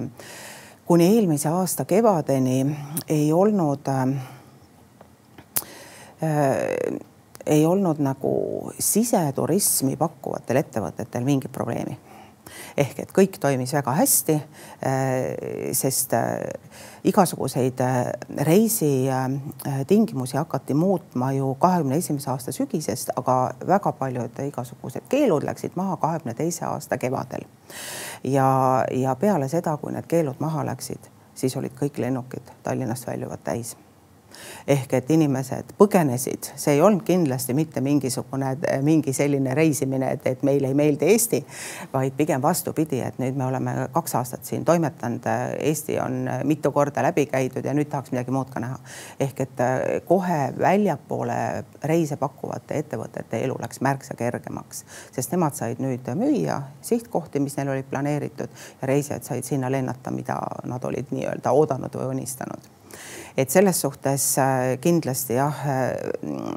kuni 0.85 1.07
eelmise 1.15 1.49
aasta 1.49 1.85
kevadeni 1.89 2.59
ei 3.09 3.33
olnud 3.33 3.87
äh, 3.89 4.07
ei 7.45 7.65
olnud 7.65 7.99
nagu 7.99 8.33
siseturismi 8.79 9.97
pakkuvatel 9.97 10.63
ettevõtetel 10.63 11.23
mingit 11.23 11.51
probleemi. 11.51 11.99
ehk 12.77 12.99
et 12.99 13.11
kõik 13.11 13.39
toimis 13.41 13.73
väga 13.73 13.91
hästi, 13.91 14.33
äh, 14.85 15.71
sest 15.73 16.13
äh, 16.13 16.39
igasuguseid 17.03 17.79
äh, 17.81 18.05
reisitingimusi 18.37 20.37
hakati 20.37 20.73
muutma 20.73 21.31
ju 21.31 21.55
kahekümne 21.59 21.95
esimese 21.95 22.31
aasta 22.31 22.51
sügisest, 22.51 23.09
aga 23.15 23.51
väga 23.67 23.91
paljud 23.91 24.39
igasugused 24.45 25.01
keelud 25.09 25.43
läksid 25.43 25.71
maha 25.75 25.97
kahekümne 25.97 26.33
teise 26.33 26.65
aasta 26.65 26.97
kevadel. 26.97 27.41
ja, 28.23 28.85
ja 28.91 29.15
peale 29.15 29.47
seda, 29.47 29.77
kui 29.77 29.91
need 29.91 30.05
keelud 30.07 30.35
maha 30.39 30.65
läksid, 30.65 31.09
siis 31.35 31.57
olid 31.57 31.73
kõik 31.81 31.97
lennukid 31.97 32.51
Tallinnast 32.63 33.07
väljuvad 33.07 33.39
täis 33.43 33.75
ehk 34.67 34.93
et 34.97 35.11
inimesed 35.11 35.73
põgenesid, 35.79 36.51
see 36.55 36.75
ei 36.75 36.81
olnud 36.81 37.03
kindlasti 37.05 37.53
mitte 37.53 37.81
mingisugune 37.81 38.55
mingi 38.85 39.13
selline 39.13 39.53
reisimine, 39.57 40.11
et, 40.15 40.27
et 40.27 40.43
meile 40.43 40.71
ei 40.71 40.77
meeldi 40.77 41.09
Eesti, 41.11 41.41
vaid 41.93 42.15
pigem 42.17 42.41
vastupidi, 42.41 42.99
et 43.05 43.19
nüüd 43.21 43.37
me 43.37 43.45
oleme 43.45 43.75
kaks 43.93 44.15
aastat 44.19 44.45
siin 44.45 44.65
toimetanud, 44.65 45.27
Eesti 45.59 45.99
on 45.99 46.29
mitu 46.43 46.71
korda 46.71 47.03
läbi 47.05 47.25
käidud 47.29 47.65
ja 47.65 47.73
nüüd 47.77 47.89
tahaks 47.91 48.13
midagi 48.13 48.33
muud 48.33 48.51
ka 48.53 48.63
näha. 48.63 48.79
ehk 49.19 49.41
et 49.45 49.61
äh, 49.63 49.79
kohe 50.05 50.39
väljapoole 50.59 51.37
reise 51.83 52.17
pakkuvate 52.17 52.79
ettevõtete 52.81 53.43
elu 53.45 53.57
läks 53.61 53.81
märksa 53.81 54.17
kergemaks, 54.17 54.85
sest 55.15 55.31
nemad 55.31 55.55
said 55.57 55.81
nüüd 55.83 56.07
müüa 56.15 56.61
sihtkohti, 56.81 57.39
mis 57.39 57.57
neil 57.57 57.73
olid 57.75 57.89
planeeritud 57.89 58.49
ja 58.81 58.87
reisijad 58.87 59.23
said 59.23 59.43
sinna 59.43 59.71
lennata, 59.71 60.11
mida 60.11 60.39
nad 60.63 60.83
olid 60.83 61.13
nii-öelda 61.15 61.51
oodanud 61.51 61.95
või 61.99 62.15
unistanud 62.17 62.74
et 63.37 63.49
selles 63.51 63.81
suhtes 63.81 64.37
äh, 64.37 64.75
kindlasti 64.81 65.39
jah 65.39 65.65
äh, 65.67 66.55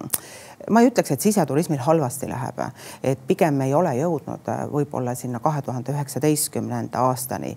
ma 0.70 0.82
ei 0.82 0.90
ütleks, 0.90 1.10
et 1.14 1.24
siseturismil 1.24 1.80
halvasti 1.80 2.28
läheb, 2.28 2.60
et 3.06 3.20
pigem 3.26 3.56
me 3.56 3.68
ei 3.70 3.74
ole 3.74 3.94
jõudnud 3.98 4.50
äh, 4.52 4.64
võib-olla 4.70 5.14
sinna 5.18 5.40
kahe 5.42 5.62
tuhande 5.66 5.94
üheksateistkümnenda 5.94 7.02
aastani, 7.08 7.54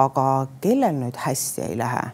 aga 0.00 0.26
kellel 0.64 0.98
nüüd 1.02 1.18
hästi 1.26 1.68
ei 1.68 1.78
lähe, 1.78 2.04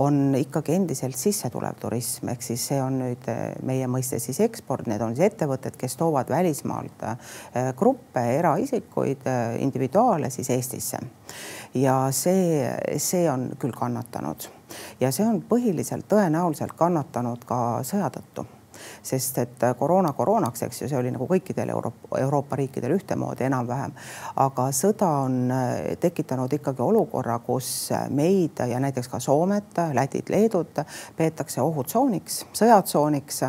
on 0.00 0.34
ikkagi 0.38 0.72
endiselt 0.78 1.18
sissetulev 1.20 1.76
turism, 1.80 2.30
ehk 2.32 2.44
siis 2.44 2.64
see 2.70 2.80
on 2.80 2.96
nüüd 3.02 3.26
meie 3.68 3.88
mõiste 3.92 4.20
siis 4.24 4.40
eksport, 4.40 4.88
need 4.88 5.04
on 5.04 5.12
siis 5.16 5.28
ettevõtted, 5.28 5.76
kes 5.80 5.98
toovad 6.00 6.32
välismaalt 6.32 7.04
gruppe, 7.76 8.24
eraisikuid, 8.38 9.28
individuaale 9.60 10.32
siis 10.32 10.48
Eestisse. 10.56 10.98
ja 11.74 11.96
see, 12.12 12.72
see 12.96 13.28
on 13.30 13.50
küll 13.60 13.76
kannatanud 13.76 14.48
ja 15.00 15.12
see 15.12 15.26
on 15.26 15.42
põhiliselt 15.48 16.08
tõenäoliselt 16.08 16.76
kannatanud 16.78 17.44
ka 17.48 17.60
sõja 17.86 18.10
tõttu 18.14 18.46
sest 19.02 19.38
et 19.38 19.64
koroona 19.78 20.12
koroonaks, 20.12 20.62
eks 20.62 20.82
ju, 20.82 20.88
see 20.90 20.98
oli 20.98 21.10
nagu 21.14 21.26
kõikidel 21.30 21.72
Euroopa, 21.74 22.18
Euroopa 22.20 22.56
riikidel 22.56 22.96
ühtemoodi 22.96 23.46
enam-vähem. 23.48 23.92
aga 24.36 24.68
sõda 24.72 25.08
on 25.24 25.50
äh, 25.50 25.96
tekitanud 26.00 26.52
ikkagi 26.52 26.82
olukorra, 26.82 27.38
kus 27.38 27.90
meid 28.10 28.62
ja 28.68 28.80
näiteks 28.80 29.08
ka 29.08 29.20
Soomet, 29.20 29.78
Lätit, 29.92 30.28
Leedut 30.30 30.82
peetakse 31.16 31.60
ohutsooniks, 31.62 32.42
sõjatsooniks. 32.52 33.42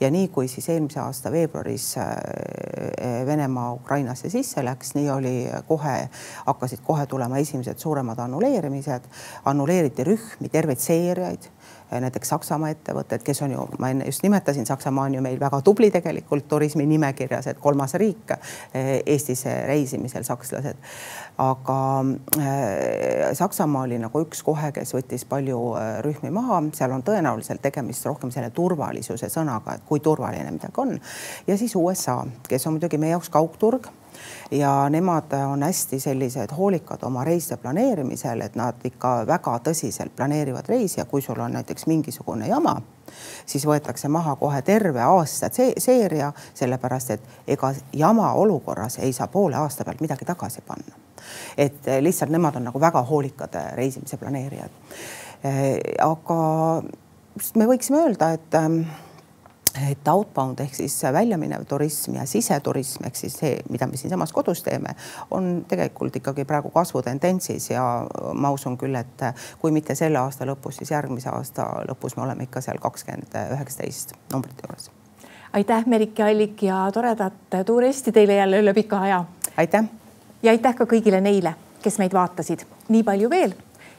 Ja 0.00 0.10
nii 0.10 0.28
kui 0.28 0.48
siis 0.48 0.68
eelmise 0.68 1.00
aasta 1.00 1.32
veebruaris 1.32 1.94
äh, 1.98 3.26
Venemaa 3.26 3.72
Ukrainasse 3.72 4.30
sisse 4.30 4.64
läks, 4.64 4.94
nii 4.94 5.10
oli 5.10 5.34
kohe, 5.68 6.08
hakkasid 6.46 6.84
kohe 6.86 7.06
tulema 7.06 7.38
esimesed 7.38 7.78
suuremad 7.78 8.18
annuleerimised, 8.18 9.08
annuleeriti 9.44 10.04
rühmi, 10.04 10.48
terveid 10.52 10.80
seeriaid 10.82 11.50
näiteks 11.90 12.28
Saksamaa 12.28 12.70
ettevõtted, 12.74 13.22
kes 13.26 13.42
on 13.42 13.54
ju, 13.54 13.66
ma 13.82 13.90
enne 13.90 14.06
just 14.06 14.22
nimetasin, 14.22 14.66
Saksamaa 14.66 15.08
on 15.08 15.14
ju 15.14 15.22
meil 15.24 15.40
väga 15.40 15.60
tubli 15.66 15.90
tegelikult 15.90 16.48
turismi 16.48 16.86
nimekirjas, 16.86 17.50
et 17.50 17.60
kolmas 17.60 17.94
riik 17.98 18.34
Eestis 18.74 19.44
reisimisel, 19.66 20.24
sakslased. 20.26 20.78
aga 21.38 21.78
Saksamaa 23.32 23.82
oli 23.88 23.98
nagu 23.98 24.24
üks 24.24 24.42
kohe, 24.46 24.72
kes 24.76 24.94
võttis 24.94 25.26
palju 25.28 25.60
rühmi 26.06 26.30
maha, 26.34 26.62
seal 26.76 26.94
on 26.94 27.04
tõenäoliselt 27.06 27.62
tegemist 27.62 28.06
rohkem 28.06 28.30
selle 28.34 28.50
turvalisuse 28.54 29.30
sõnaga, 29.32 29.74
et 29.74 29.86
kui 29.88 30.00
turvaline 30.00 30.50
midagi 30.50 30.82
on. 30.82 30.98
ja 31.46 31.58
siis 31.58 31.76
USA, 31.76 32.20
kes 32.48 32.66
on 32.66 32.78
muidugi 32.78 32.98
meie 32.98 33.16
jaoks 33.16 33.32
kaugturg 33.32 33.90
ja 34.50 34.88
nemad 34.88 35.32
on 35.32 35.62
hästi 35.62 36.00
sellised 36.00 36.48
hoolikad 36.56 36.98
oma 37.02 37.24
reiside 37.24 37.56
planeerimisel, 37.56 38.40
et 38.40 38.54
nad 38.54 38.74
ikka 38.84 39.26
väga 39.26 39.58
tõsiselt 39.64 40.14
planeerivad 40.16 40.68
reisi 40.68 41.00
ja 41.00 41.04
kui 41.04 41.22
sul 41.22 41.40
on 41.40 41.52
näiteks 41.52 41.86
mingisugune 41.86 42.48
jama, 42.48 42.76
siis 43.46 43.66
võetakse 43.66 44.08
maha 44.08 44.36
kohe 44.36 44.62
terve 44.62 45.02
aasta 45.02 45.50
seeria, 45.78 46.32
sellepärast 46.54 47.10
et 47.10 47.28
ega 47.46 47.72
jama 47.92 48.32
olukorras 48.32 48.98
ei 48.98 49.12
saa 49.12 49.28
poole 49.28 49.56
aasta 49.56 49.84
pealt 49.84 50.00
midagi 50.00 50.24
tagasi 50.24 50.60
panna. 50.66 50.96
et 51.56 51.86
lihtsalt 52.00 52.30
nemad 52.30 52.56
on 52.56 52.64
nagu 52.64 52.80
väga 52.80 53.02
hoolikad 53.02 53.54
reisimise 53.74 54.16
planeerijad. 54.16 54.70
aga 56.02 56.82
me 57.54 57.66
võiksime 57.66 58.02
öelda, 58.06 58.32
et 58.32 58.54
et 59.78 60.08
outbound 60.08 60.60
ehk 60.60 60.74
siis 60.74 60.96
väljaminev 61.12 61.64
turism 61.68 62.16
ja 62.18 62.26
siseturism 62.26 63.04
ehk 63.06 63.16
siis 63.16 63.36
see, 63.38 63.58
mida 63.70 63.86
me 63.86 63.96
siinsamas 63.96 64.32
kodus 64.32 64.62
teeme, 64.66 64.94
on 65.30 65.64
tegelikult 65.68 66.16
ikkagi 66.16 66.44
praegu 66.44 66.72
kasvutendentsis 66.74 67.70
ja 67.70 67.84
ma 68.34 68.50
usun 68.50 68.78
küll, 68.78 68.96
et 68.98 69.24
kui 69.62 69.70
mitte 69.74 69.94
selle 69.94 70.18
aasta 70.18 70.48
lõpus, 70.48 70.80
siis 70.80 70.90
järgmise 70.90 71.30
aasta 71.30 71.68
lõpus 71.88 72.16
me 72.18 72.26
oleme 72.26 72.48
ikka 72.48 72.62
seal 72.64 72.82
kakskümmend 72.82 73.38
üheksateist 73.54 74.16
numbrite 74.32 74.66
juures. 74.66 74.90
aitäh, 75.52 75.86
Merike 75.86 76.22
Allik 76.22 76.62
ja 76.62 76.82
toredat 76.92 77.58
tuuristi 77.66 78.12
teile 78.12 78.34
jälle 78.34 78.62
üle 78.62 78.74
pika 78.74 79.00
aja. 79.00 79.24
aitäh. 79.56 79.84
ja 80.42 80.50
aitäh 80.50 80.74
ka 80.74 80.84
kõigile 80.84 81.20
neile, 81.20 81.54
kes 81.82 81.98
meid 81.98 82.12
vaatasid. 82.12 82.66
nii 82.88 83.02
palju 83.02 83.30
veel, 83.30 83.54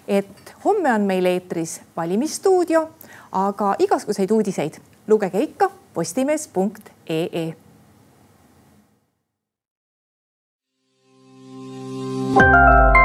et 0.08 0.56
homme 0.66 0.94
on 0.94 1.02
meil 1.02 1.26
eetris 1.26 1.82
valimisstuudio, 1.98 2.90
aga 3.32 3.76
igasuguseid 3.80 4.32
uudiseid 4.32 4.91
lugege 5.08 5.40
ikka 5.44 5.70
postimees.ee. 5.94 7.54
thank 12.34 12.96
you 12.96 13.01